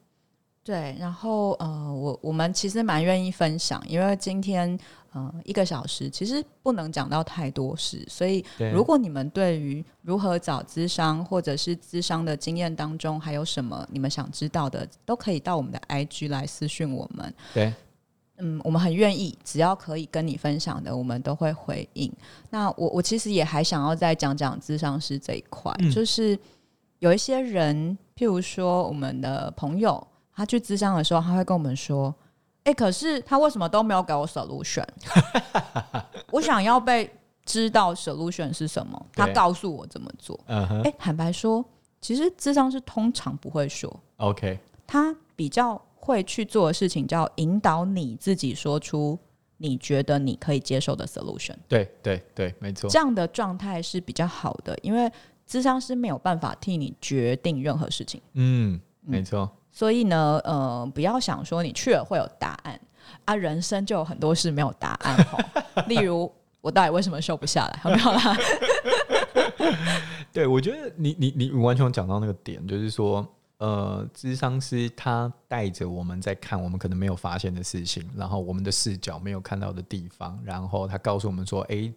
[0.64, 4.78] 对，然后呃，我我们其实蛮愿意分享，因为今天
[5.12, 17.34] 呃一个小时其实不能讲到太多事，所以如果你们对于如何找资商或者是资商的经验当中还有什么你们想知道的，都可以到我们的 IG 来私讯我们。
[17.52, 17.74] 对，
[18.36, 22.12] 嗯，我们很愿意，只要可以跟你分享的，我们都会回应。
[22.50, 26.38] 那我我其实也还想要再讲讲智商师这一块，嗯，就是
[27.00, 30.06] 有一些人，譬如说我们的朋友。
[30.34, 32.14] 他去咨商的时候，他会跟我们说
[32.64, 34.86] ：“哎、欸，可是他为什么都没有给我 solution？
[36.30, 37.10] 我想要被
[37.44, 40.38] 知道 solution 是什么，他告诉我怎么做。
[40.46, 40.82] 哎、uh -huh.
[40.82, 41.64] 欸，坦白说，
[42.00, 43.94] 其实咨商是通常不会说。
[44.16, 49.18] OK，他比较会去做的事情叫引导你自己说出
[49.58, 51.54] 你觉得你可以接受的 solution。
[51.68, 55.10] 对对对，没错，这样的状态是比较好的，因为
[55.48, 58.20] 咨商是没有办法替你决定任何事情。
[58.32, 59.50] 嗯，没错。
[59.70, 62.78] 所以呢，呃，不要想说你去了会有答案
[63.24, 65.38] 啊，人生就有很多事没有答案哈。
[65.88, 67.80] 例如，我到底为什么瘦不下来？
[67.82, 68.36] 好不好啦？
[70.32, 73.26] 对，我觉得你你你完全讲到那个点，就是说，
[73.58, 81.94] 呃，咨商师他带着我们在看我们可能没有发现的事情，然后我们的视角没有看到的地方，然后他告诉我们说，哎、欸，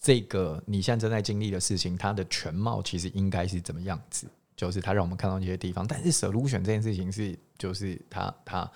[0.00, 4.28] 这个你现在正在经历的事情，它的全貌其实应该是怎么样子。
[4.60, 8.70] 就是他让我们看到一些地方，但是 solution 这件事情是，就是他他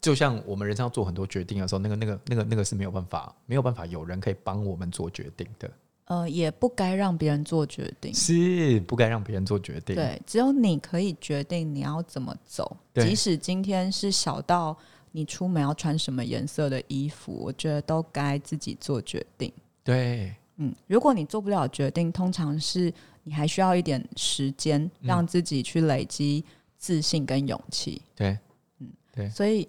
[0.00, 5.68] 就像我们人生要做很多决定的时候，那个那个那个那个是没有办法没有办法有人可以帮我们做决定的。
[6.04, 9.96] 呃，也不该让别人做决定，是不该让别人做决定。
[9.96, 14.76] 对，只有你可以决定你要怎么走，即使今天是小到
[15.10, 19.52] 你出门要穿什么颜色的衣服，我觉得都该自己做决定。
[19.82, 22.94] 对，嗯，如果你做不了决定，通常是。
[23.24, 26.44] 你还需要一点时间，让自己去累积
[26.76, 28.00] 自信跟勇气。
[28.14, 28.38] 对，
[28.78, 29.28] 嗯，对。
[29.30, 29.66] 所以，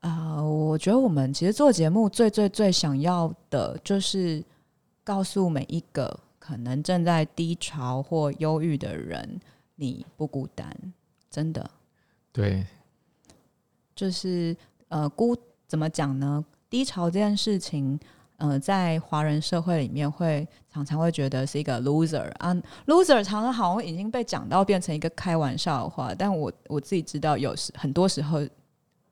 [0.00, 4.44] 呃，我觉得我们其实做节目最最最想要的，就是
[5.02, 9.40] 告诉每一个可能正在低潮或忧郁的人，
[9.76, 10.74] 你不孤单，
[11.30, 11.70] 真的。
[12.32, 12.66] 对。
[13.96, 14.56] 就是，
[14.88, 15.36] 呃，孤
[15.66, 16.44] 怎么讲呢？
[16.68, 17.98] 低潮这件事情。
[18.40, 22.54] 呃，在华人社会里面，会常常会觉得是一个 loser 啊
[22.86, 28.40] ，loser 常常好像已经被讲到变成一个开玩笑的话，但我我自己知道，有时很多时候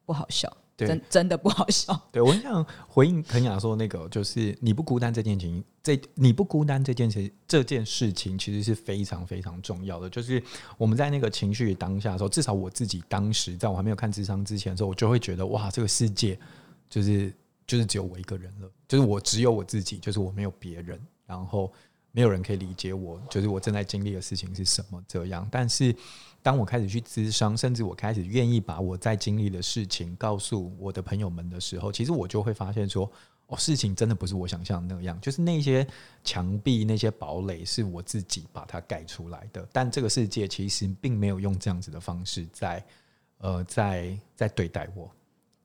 [0.06, 1.94] 不好笑，真真的不好笑。
[2.10, 10.08] 对，我很想回应肯雅说那个，就是你不孤单这件事情，这你不孤单这件事，这件事情其实是非常非常重要的。
[10.08, 10.42] 就是
[10.78, 16.38] 我们在那个情绪当下的时候，至少我自己当时在我还没有看智商之前的时候，我就会觉得哇，这个世界
[16.88, 17.30] 就是。
[17.68, 21.70] 就是只有我一个人了，就是我只有我自己，就是我没有别人，然后
[22.11, 25.46] 没有人可以理解我，就是我正在经历的事情是什么这样。
[25.52, 25.94] 但是
[26.42, 33.10] 当我开始去咨商，甚至我开始愿意把我在经历的事情告诉我的朋友们的时候，其实我就会发现说，
[33.48, 35.87] 哦，事情真的不是我想象的那样，就是那些
[36.25, 39.69] 墙壁、那些堡垒是我自己把它盖出来的。
[39.71, 42.83] 但这个世界其实并没有用这样子的方式在，
[43.38, 45.10] 呃，在在对待我。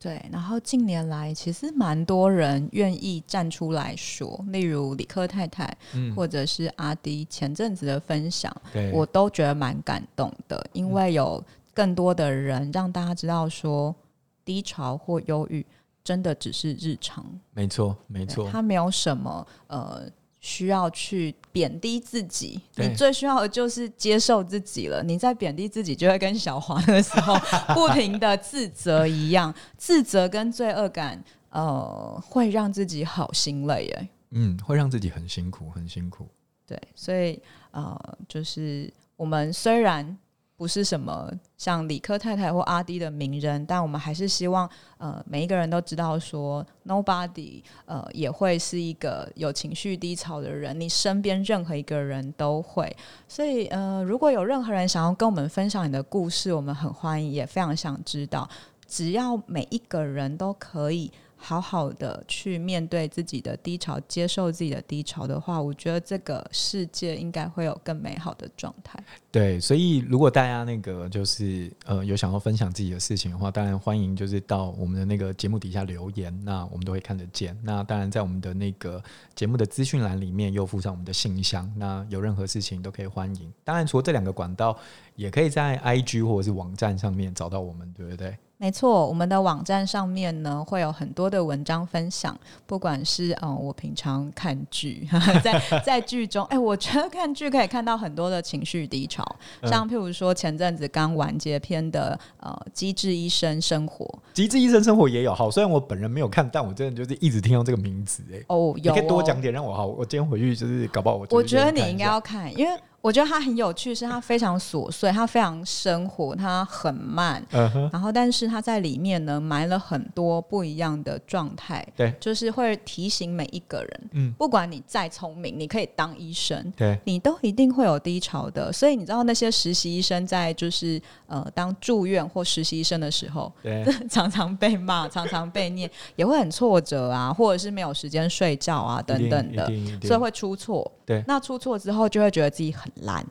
[0.04, 8.92] 对，然后近年来其实蛮多人愿意站出来说，例如理科太太，嗯、或者是阿迪前阵子的分享，对。
[8.92, 11.42] 我都觉得蛮感动的，因为有
[11.72, 13.96] 更多的人让大家知道说，
[14.44, 15.64] 低潮或忧郁
[16.02, 17.24] 真的只是日常，
[17.54, 20.02] 没错，没错，它没有什么呃。
[20.46, 25.02] 需要去贬低自己，你最需要的就是接受自己了。
[25.02, 27.34] 你在贬低自己，就会跟小黄的时候
[27.72, 34.08] 不停的自责一样，自责跟罪恶感，呃，会让自己好心累耶。
[34.32, 36.28] 嗯，会让自己很辛苦，很辛苦。
[36.66, 37.40] 对，所以
[37.70, 40.16] 呃，就是我们虽然。
[40.56, 52.96] 不是什么像理科太太或阿滴的名人，但我们还是希望，呃，每一个人都知道说，Nobody，呃，也会是一个有情绪低潮的人，你身边任何一个人都会。
[53.26, 58.48] 所以，呃，如果有任何人想要跟我们分享你的故事，我们很欢迎，也非常想知道。
[58.86, 61.10] 只要每一个人都可以。
[61.44, 68.98] 好好的去面对自己的低潮，接受自己的低潮的话，我觉得这个世界应该会有更美好的状态。
[69.30, 77.54] 对，所以如果大家那个就是呃有想要分享自己的事情的话，当然欢迎就是到我们的那个节目底下留言，那我们都会看得见。
[77.62, 79.02] 那当然在我们的那个
[79.34, 83.52] 节目的资讯栏里面又附上我们的信箱，那有任何事情都可以欢迎。
[83.62, 84.74] 当然除了这两个管道，
[85.14, 88.36] 也可以在 IG 或者是网站上面找到我们，对不对？
[88.56, 92.34] 没错，我们的网站上面呢会有很多的文章分享，
[92.66, 95.06] 不管是嗯、呃，我平常看剧，
[95.42, 99.24] 在 在剧中，哎，我觉得看剧可以看到很多的情绪低潮，
[99.64, 112.72] 像譬如说前阵子刚完结篇的呃《机智医生生活》，《机智医生生活》也有好，虽然我本人没有看，但我真的就是一直听到这个名字，哎，哦，有哦，你可以多讲点让我好，我今天回去就是搞不好我我觉得你应该要看，因为。
[113.04, 117.90] 我觉得它很有趣，是它非常琐碎，它非常生活，它很慢，uh huh.
[117.92, 139.66] 然后但是它在里面呢埋了很多不一样的状态，对，就是会提醒每一个人，嗯，不管你再聪明，你可以当医生，对，你都一定会有低潮的，所以你知道那些实习医生在就是呃当住院或实习医生的时候，对， 常常被骂， 常常被念，也会很挫折啊，或者是没有时间睡觉啊等等的，
[140.00, 142.90] 所以会出错，对，那出错之后就会觉得自己很。
[143.02, 143.24] 烂，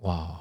[0.00, 0.40] 哇，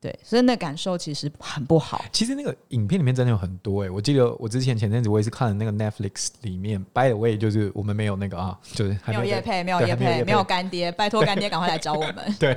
[0.00, 2.04] 对，所以那感受其实很不好。
[2.12, 12.34] 其实那个影片里面真的有很多哎、欸，我记得我之前前阵子我也是看了那个 Netflix 里面，By the way，就是我们没有那个啊，就是没有叶配，没有叶配，没有干爹， 拜托干爹赶快来找我们。
[12.38, 12.56] 对，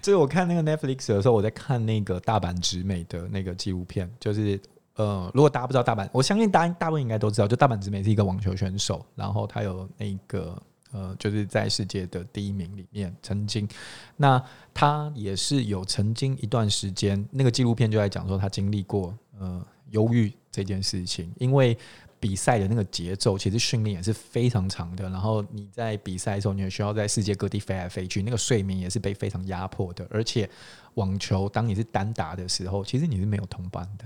[0.00, 4.58] 就是我看那个 Netflix 的时候，我在看那个大阪直美的那个纪录片，就是
[4.96, 10.60] 呃，如果大家不知道大阪，我相信大大部分应该都知道，就大阪直美是一个网球选手，然后他有那个。
[10.90, 13.68] 呃，就是在世界的第一名里面，曾经，
[14.16, 21.76] 那他也是有曾经一段时间，那个纪录片就在讲说他经历过呃忧郁这件事情，因为
[22.18, 30.48] 比赛的那个节奏其实训练也是非常长的，然后你在比赛的时候，你也需要在世界各地飞来飞去，那个睡眠也是被非常压迫的，而且
[30.94, 34.04] 网球当你是单打的时候，其实你是没有同伴的，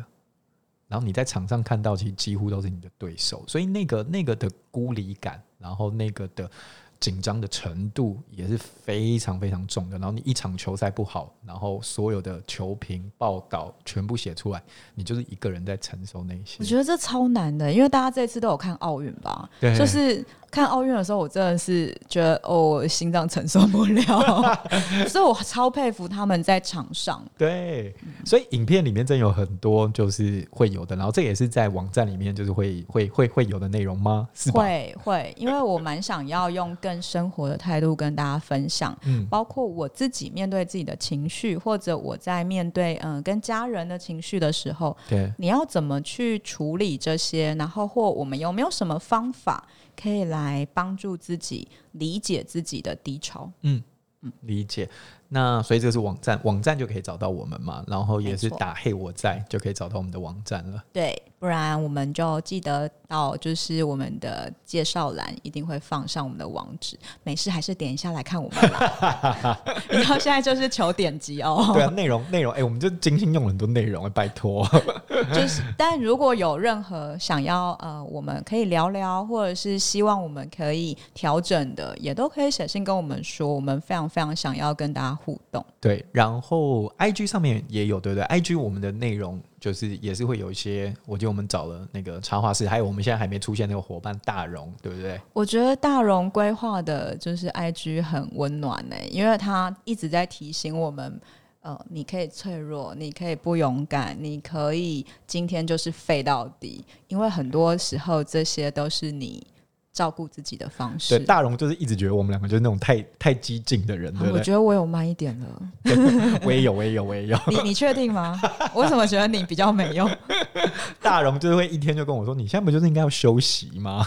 [0.89, 5.41] 然后你在场上看到其实几乎都是你的对手，所以那个那个的孤立感。
[5.63, 6.51] 然后那个的
[6.99, 9.99] 紧张的程度也是非常非常重的。
[9.99, 14.63] 然后你一场球赛不好，然后所有的球评报道全部写出来，
[14.95, 16.57] 你就是一个人在承受那些。
[16.59, 19.49] 我觉得这超难的，因为大家这次都有看奥运吧？
[19.61, 20.25] 对，就是。
[20.53, 24.61] 看奥运的时候，我真的是觉得哦，心脏承受不了，
[25.09, 27.25] 所以我超佩服他们在场上。
[27.39, 27.95] 对，
[28.27, 34.29] 所以影片里面真有很多就是会有的，然后这也是在网站里面就是会会会会有的内容吗？
[34.35, 34.61] 是吧？
[34.61, 47.55] 会会，因为我蛮想要用更生活的态度跟大家分享，嗯，包括我自己面对自己的情绪，或者我在面对嗯、呃、跟家人的情绪的时候，对，你要怎么去处理这些？
[47.55, 49.67] 然后或我们有没有什么方法？
[49.95, 50.42] 可以来
[50.75, 53.51] 帮助自己理解自己的低潮。
[53.63, 53.83] 嗯
[54.23, 54.89] 嗯，理解。
[55.35, 57.83] 那所以这个是网站，网站就可以找到我们嘛。
[57.87, 60.85] 然后也是打“嘿我在”就可以找到我们的网站了。
[60.93, 66.99] 对，不然我们就记得到，就是我们的介绍栏一定会放上我们的网址。
[67.23, 69.59] 没事，还是点一下来看我们吧。
[69.89, 71.71] 然后现在就是求点击哦。
[71.73, 74.69] 对啊，内容内容，哎、欸，我们就精心用了很多内容，拜托。
[75.33, 83.53] 就是，但如果有任何想要呃，我们可以聊聊，或者是希望我们可以调整的，也都可以写信跟我们说。
[83.53, 85.65] 我们非常非常想要跟大家互动。
[85.81, 95.21] 对，然后 IG 上面也有，对不对？IG 我们的内容就是也是会有一些，我觉得我们找了那个插画师，还有我们现在还没出现那个伙伴大荣，对不对？
[95.33, 101.21] 我觉得大荣规划的就是 IG 很温暖呢、欸，因为他一直在提醒我们。
[101.65, 109.47] 呃，你可以脆弱，你可以不勇敢，你可以今天就是废到底，因为很多时候这些都是你。
[109.93, 111.19] 照顾自己的方式。
[111.19, 114.33] 对，大荣就是一直觉得我们两个就是那种太太激进的人，对不对？
[114.33, 116.41] 我觉得我有慢一点了。
[116.45, 117.39] 我也有，我也有，我也有。
[117.49, 118.41] 你你确定吗？
[118.75, 120.11] 我怎么觉得你比较没用？
[121.03, 124.07] 大荣就是会一天就跟我说：“你现在不就是应该要休息吗？”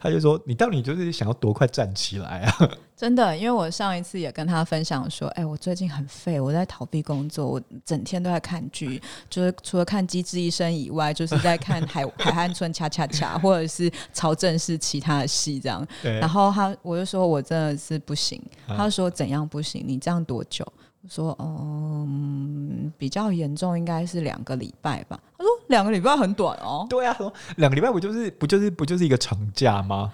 [0.00, 2.70] 他就说：“你到底就是想要多快站起来啊？”
[3.02, 15.84] 真的，因为我上一次也跟他分享说，哎、欸，我最近很废，我在逃避工作，我整天都在看剧，就是除了看《机智医生》以外，就是在看海《海 海岸村恰恰恰》或者是曹正是其他的戏这样。
[16.00, 19.82] 然后他我就说我真的是不行，他说怎样不行？
[19.84, 20.64] 你这样多久？
[21.02, 25.18] 我说嗯，比较严重应该是两个礼拜吧。
[25.36, 26.86] 他说两个礼拜很短哦。
[26.88, 30.12] 对啊，说两个礼拜不就是不就是不就是一个长假吗？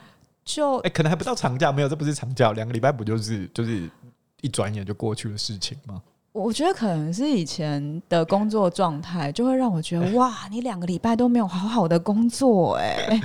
[0.49, 3.89] 就哎、欸，可能还不到长假，没有，这不是长假，两个礼拜不就是就是
[4.41, 6.03] 一转眼就过去的事情吗？
[6.33, 13.21] 我觉得可能是以前的工作状态，就会让我觉得哇，你两个礼拜都没有好好的工作、欸，哎，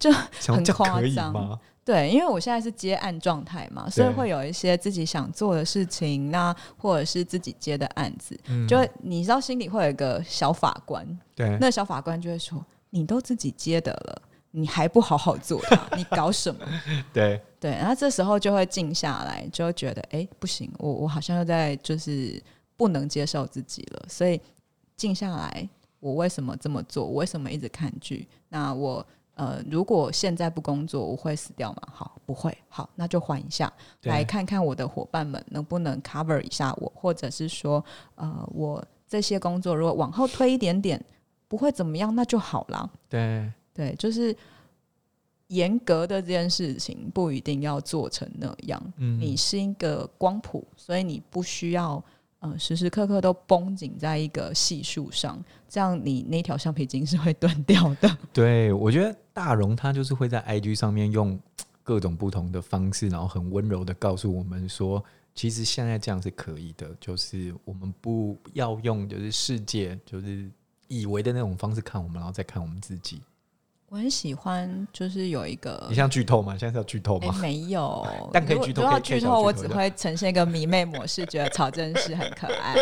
[0.00, 0.10] 就
[0.52, 1.60] 很夸张吗？
[1.84, 11.06] 对，因为我现在是接案状态嘛，所以会有一些自己想做的事情，那或者是自己接的案子，嗯、就你知道心里会有一个小法官，
[11.36, 14.22] 对，那小法官就会说，你都自己接的了。
[14.56, 16.64] 你还不好好做它， 你搞什么？
[17.12, 22.40] 对对，然后这时候就会静下来，就会觉得哎、欸，不行，我我好像又在就是
[22.76, 24.04] 不能接受自己了。
[24.08, 24.40] 所以
[24.96, 27.04] 静下来，我为什么这么做？
[27.04, 28.28] 我为什么一直看剧？
[28.48, 31.82] 那我呃，如果现在不工作，我会死掉吗？
[31.92, 32.56] 好，不会。
[32.68, 37.84] 好，那就缓一下，来看看我的伙伴们能不能 cover 一下我，或者是说，
[38.14, 41.04] 呃，我这些工作如果往后推一点点，
[41.48, 42.88] 不会怎么样，那就好了。
[43.08, 43.50] 对。
[43.74, 44.34] 对，就是
[45.48, 48.80] 严格的这件事情不一定要做成那样。
[48.96, 52.02] 嗯，你是一个光谱，所以你不需要
[52.38, 58.18] 呃时时刻刻都绷紧在一个系数上，这样你那条橡皮筋是会断掉的。
[58.32, 61.38] 对，我觉得大荣他就是会在 IG 上面用
[61.82, 65.04] 各种不同的方式，然后很温柔的告诉我们说，
[65.34, 70.48] 其实现在这样是可以的，就是我们不要用就是世界就是
[70.88, 73.20] 以为的那种方式看我们，然后再看我们自己。
[73.94, 76.56] 我很喜欢，就是有一个你像剧透吗？
[76.58, 77.32] 现在是要剧透吗？
[77.32, 78.82] 欸、没有， 但可以剧透。
[78.82, 82.74] 如果剧透，我只会呈现一个迷妹模式，觉得曹真是很可爱，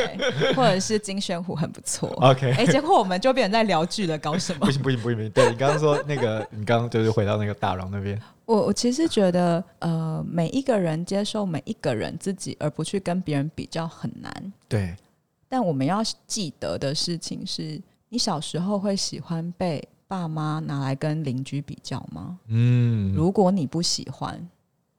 [0.57, 2.09] 或者是金宣虎很不错。
[2.23, 4.61] OK，哎、欸，结果我们就变成在聊剧了，搞什么？
[4.61, 5.31] 不行不行不行不行！
[5.33, 8.19] 对你刚刚说那个，你刚刚就是回到那个大荣那边。
[8.47, 14.53] 我我其实觉得，呃，每一个人接受每一个人自己，而不去跟别人比较很难。
[14.67, 14.97] 对。
[15.47, 19.87] 但我们要记得的事情是，你小时候会喜欢被。
[20.13, 22.39] 爸妈拿来跟邻居比较吗？
[22.49, 24.47] 嗯，如果你不喜欢，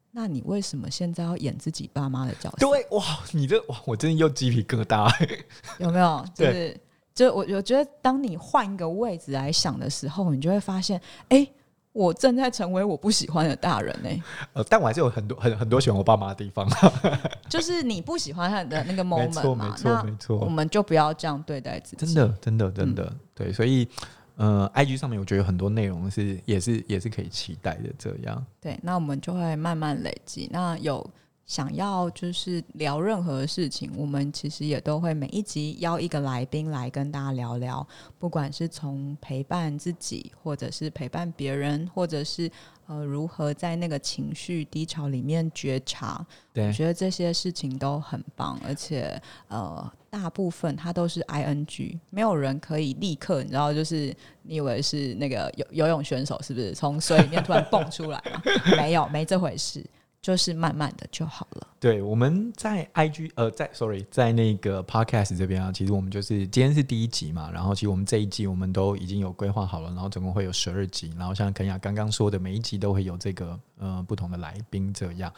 [0.09, 2.57] 那你为什么现在要演自己爸妈的角色？
[2.57, 5.07] 对，哇，你这哇，我真的又鸡皮疙瘩，
[5.77, 6.25] 有没有？
[6.33, 6.75] 就是，
[7.13, 10.99] 就我我觉得，当你换一个位置来想的时候，你就会发现，
[11.29, 11.53] 哎、欸，
[11.91, 14.23] 我正在成为我不喜欢的大人呢、欸。
[14.53, 16.67] 呃，但我还是有很多很很多喜欢我爸妈的地方，
[17.47, 22.03] 就是你不喜欢他的那个 moment 嘛，没错没错，我们就不要这样对待自己。
[22.03, 23.87] 真的，真的，真的，嗯、对，所以。
[24.35, 28.45] 呃，IG 上面我觉得有很多内容是也是也是可以期待的，这样。
[28.59, 30.49] 对，那我们就会慢慢累积。
[30.51, 31.07] 那有
[31.45, 37.85] 想要就是聊任何事情，我们其实也都会每一集邀一个来宾来跟大家聊聊，
[38.17, 42.51] 不管是从陪伴自己，或者是陪伴别人，或者是。
[42.85, 46.23] 呃，如何在那个情绪低潮里面觉察？
[46.51, 58.41] 对，我觉得这些事情都很棒，而且呃，大部分它都是 ing，没有人可以立刻，你知道，就是你以为是那个游游泳选手，是不是从水里面突然蹦出来吗？
[58.75, 59.81] 没有，没这回事。
[60.23, 61.67] 就是慢慢的就好了。
[61.81, 75.31] 对，我们在 IG 呃，在 Sorry，在那个 Podcast 这边啊，其实我们就是今天是第一集嘛，然后其实我们这一季我们都已经有规划好了，然后总共会有十二集，然后像肯雅刚刚说的，每一集都会有这个呃不同的来宾这样。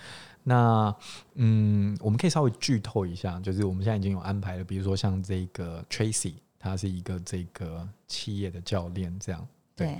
[0.43, 0.95] 那
[1.33, 9.47] 嗯，我们可以稍微剧透一下，就是我们现在已经有安排了，比如说像这个 Tracy，他是一个这个企业的教练，这样。
[9.75, 9.97] 对，对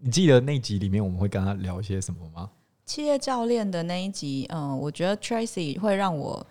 [0.00, 2.50] 你记得那集里面我们会跟他聊一些什么吗？
[2.90, 6.44] 企业教练的那一集，嗯，我觉得 Tracy 会让我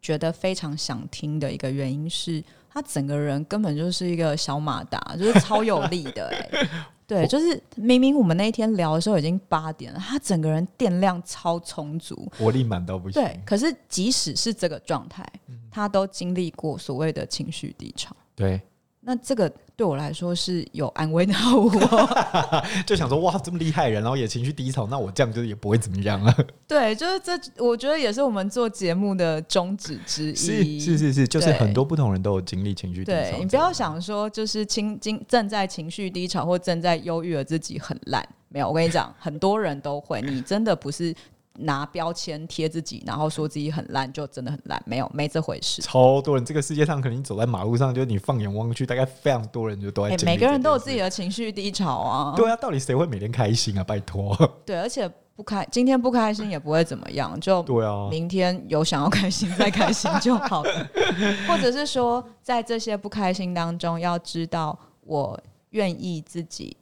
[0.00, 6.68] 觉得非常想听的一个原因是，他整个人根本就是一个小马达，就是超有力的，欸，
[7.06, 13.22] 对，就是明明我们那一天聊的时候已经八点了，他整个人电量超充足，活力满到不行。
[13.22, 15.30] 对，可是即使是这个状态，
[15.70, 18.16] 他都经历过所谓的情绪低潮。
[18.34, 18.58] 对，
[19.00, 21.70] 那这个对我来说是有安慰到我，
[22.86, 26.36] 就想说哇，这么厉害人，然后也情绪低潮，那我这样就也不会怎么样了。
[26.68, 30.78] 对，就是这，我觉得也是我们做节目的宗旨之一。
[30.78, 33.18] 是是是是，就是很多不同人都有经历情绪低潮。
[33.18, 41.14] 对，你不要想说就是情经正在情绪低潮或正在忧郁的自己很烂，没有，我跟你讲，很多人都会，你真的不是。
[41.60, 45.82] 拿标签贴自己，然后说自己很烂，就真的很烂，没有没这回事。
[45.82, 50.24] 超多人，这个世界上可能你走在马路上，就是你放眼望去，大概非常多人就都在、欸。
[50.24, 52.34] 每个人都有自己的情绪低潮啊。
[52.36, 53.84] 对啊，到底谁会每天开心啊？
[53.84, 54.34] 拜托。
[54.64, 58.08] 对，而且不开，今天不开心也不会怎么样，就对啊。
[58.10, 60.88] 明天有想要开心再开心就好了。
[61.46, 65.38] 或者是说，在这些不开心当中，要知道我
[65.70, 66.76] 愿意自己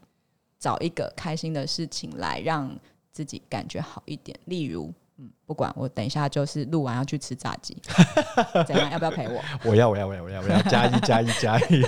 [0.59, 2.71] 找一个开心的事情来让。
[3.19, 7.77] 自己感觉好一点，例如，嗯，不管我等一下就是录完要去吃炸鸡，
[8.65, 8.89] 怎样？
[8.93, 9.43] 要不要陪我？
[9.65, 11.83] 我要，我要，我要，我要，我要加一加一加一。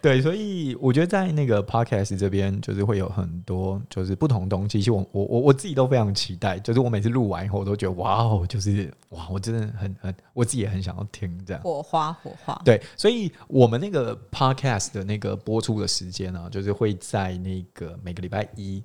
[0.00, 4.78] 对，所以我觉得在那个 podcast 这边，就是会有很多就是不同东西。
[4.78, 11.62] 其实我我我我自己都非常期待，就是我每次录完以后，我都觉得哇哦，就是哇，我真的很很，我自己也很想要听这样。
[11.62, 12.58] 火花，火花。
[12.64, 18.82] 对，所以我们那个 podcast 的那个播出的时间呢，就是会在那个每个礼拜一。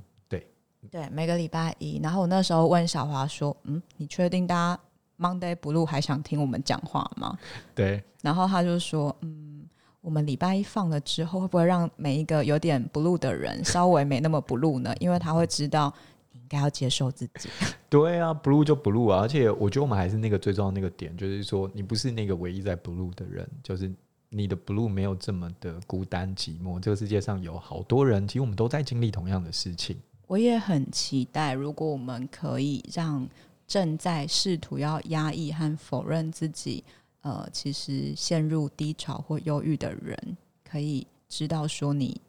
[0.89, 4.79] 对，每个礼拜一，然后我那时候问小华说：“嗯，你确定大家
[5.19, 7.37] Monday Blue 还想听我们讲话吗？”
[7.75, 9.63] 对，然后他就说：“嗯，
[10.01, 14.93] 我们礼拜一放了之后，会不会让每一个有点 Blue 的人稍微没那么 Blue 呢？
[14.99, 15.93] 因为他会知道
[16.31, 17.47] 你应该要接受自己。
[17.87, 23.89] ”对啊，Blue 就 Blue 啊，而且我觉得我们还是那个最重要的那个点，就是说你不是那个唯一在 Blue 的人，就是
[24.29, 26.79] 你的 Blue 没有这么的孤单寂寞。
[26.79, 29.95] 这个世界上有好多人，其实我们都在经历同样的事情。
[30.31, 33.27] 我也很期待，如果我们可以让
[33.67, 36.85] 正在试图要压抑和否认自己，
[37.19, 42.21] 呃，其实陷入低潮或忧郁的人，可以知道说，你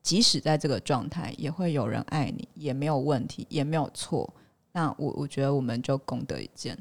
[0.00, 4.32] 即使在这个状态，也会有人爱你，也没有问题，也没有错。
[4.70, 6.78] 那我我觉得我们就功德一件。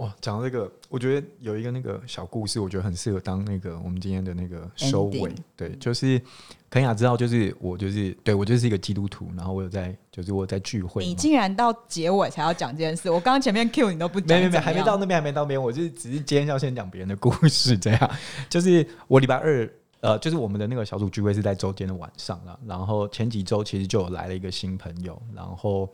[0.00, 5.20] 哇，讲到这个，我觉得有一个那个小故事，我觉得很适合当那个我们今天的那个收尾。
[5.20, 5.36] Ending.
[5.54, 6.18] 对，就是
[6.70, 11.04] 肯雅知道，就是我就是对我就是一个基督徒，然后我有在，就是我有在聚会。
[11.04, 18.10] 你竟然到结尾才要讲这件事，我刚刚前面 Q 你都不讲，没没没，还没到那边，还没到那边，我就是只是今天要先讲别人的故事，这样。
[18.48, 19.70] 就是我礼拜二，
[20.00, 25.92] 呃，就是我们的那个小组聚会是在周间的晚上了，然后前几周其实就有来了一个新朋友，然后。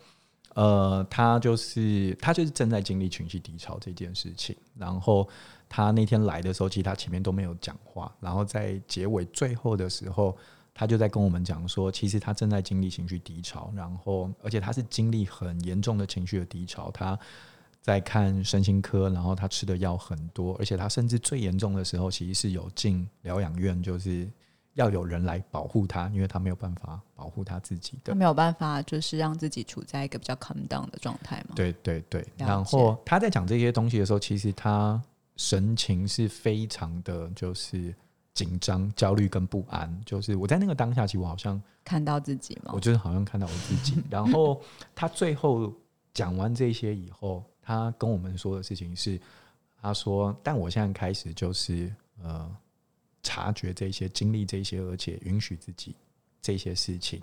[0.57, 4.57] 呃，他就是他就是正在经历情绪低潮这件事情。
[4.75, 5.29] 然后
[5.69, 8.11] 他那天来的时候，其实他前面都没有讲话。
[8.21, 10.35] 然后在结尾最后的时候，
[10.73, 13.71] 他就在跟我们讲说，其实他正在经历情绪低潮。
[13.77, 16.91] 然后，而且他是经历很严重的情绪的低潮。
[16.91, 17.19] 他
[17.83, 24.27] 在看身心科，然后他吃的药很多，而且他甚至最严重的时候，其实是有进疗养院，就是。
[24.77, 31.55] 要有人来保护他，因为他没有办法保护他自己的，他没有办法，就是让自己处在一个比较 calm down 的状态嘛。
[31.57, 32.27] 对对对。
[32.37, 35.03] 然后他在讲这些东西的时候，其实他
[35.37, 37.95] 神情是非常的，就是
[38.35, 39.99] 紧张、焦虑跟不安。
[40.05, 44.03] 就是我在那个当下，其实我好像看到自己嘛，我就是好像看到我自己。
[44.11, 44.61] 然后
[44.95, 45.73] 他最后
[46.13, 49.19] 讲完这些以后，他跟我们说的事情是，
[49.81, 51.91] 他说：“但我现在开始就是
[52.23, 52.55] 呃。”
[53.27, 55.97] 察觉这些，经历这些，而且允许自己
[56.41, 57.21] 这些事情。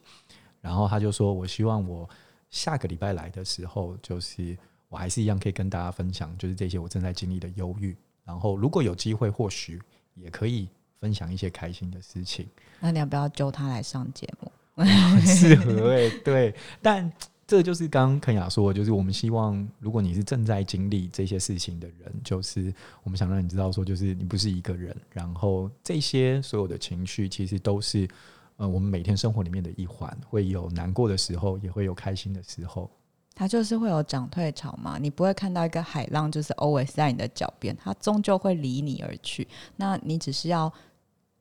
[0.60, 2.10] 然后他就说：“我希望我
[2.50, 4.58] 下个礼拜来的时候，就是
[4.90, 7.96] 我还是一样可以跟大家分享，就是这些我正在经历的忧郁。
[8.26, 9.82] 然后如果有机会，或许
[10.16, 10.68] 也可以
[11.00, 12.46] 分享一些开心的事情。
[12.80, 14.52] 那你要不要揪他来上节目？
[14.76, 17.10] 很适合哎、对，但。”
[17.46, 22.74] 这就是刚刚肯雅说的，就是我们希望，如果你是正在经历这些事情的人，就是
[23.04, 24.96] 我们想让你知道，说就是你不是一个人。
[25.12, 28.08] 然后这些所有的情绪，其实都是
[28.56, 32.90] 呃我们每天生活里面的一环，会有难过的时候，也会有开心的时候。
[33.36, 39.48] 它就是会有涨退潮嘛，你不会看到一个海浪就是 always 在你的脚边，它终究会离你而去。
[39.76, 40.72] 那你只是要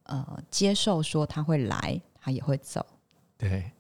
[0.05, 2.85] 呃接受说它会来，它也会走。
[3.39, 3.71] 对。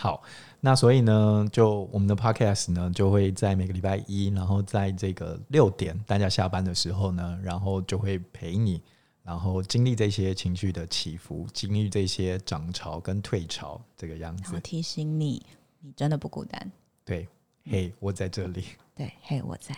[0.00, 0.22] 好，
[0.60, 8.80] 那所以呢，就我们的 podcast 呢，就会在每个礼拜一，然后在这个六点大家下班的时候呢，然后就会陪你，
[9.24, 14.52] 然后经历这些情绪的起伏，经历这些涨潮跟退潮这个样子。
[14.54, 15.44] 我提醒你，
[15.80, 16.70] 你真的不孤单。
[17.04, 17.26] 对，
[17.68, 18.66] 嘿，我在这里。
[18.94, 19.74] 对，嘿，我在。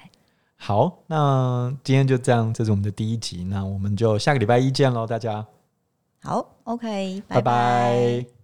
[0.57, 5.47] 好，那今天就这样，这是我们的第一集，那我们就下个礼拜一见喽，大家。
[6.21, 7.41] 好，OK，拜拜。
[7.41, 8.40] 拜拜。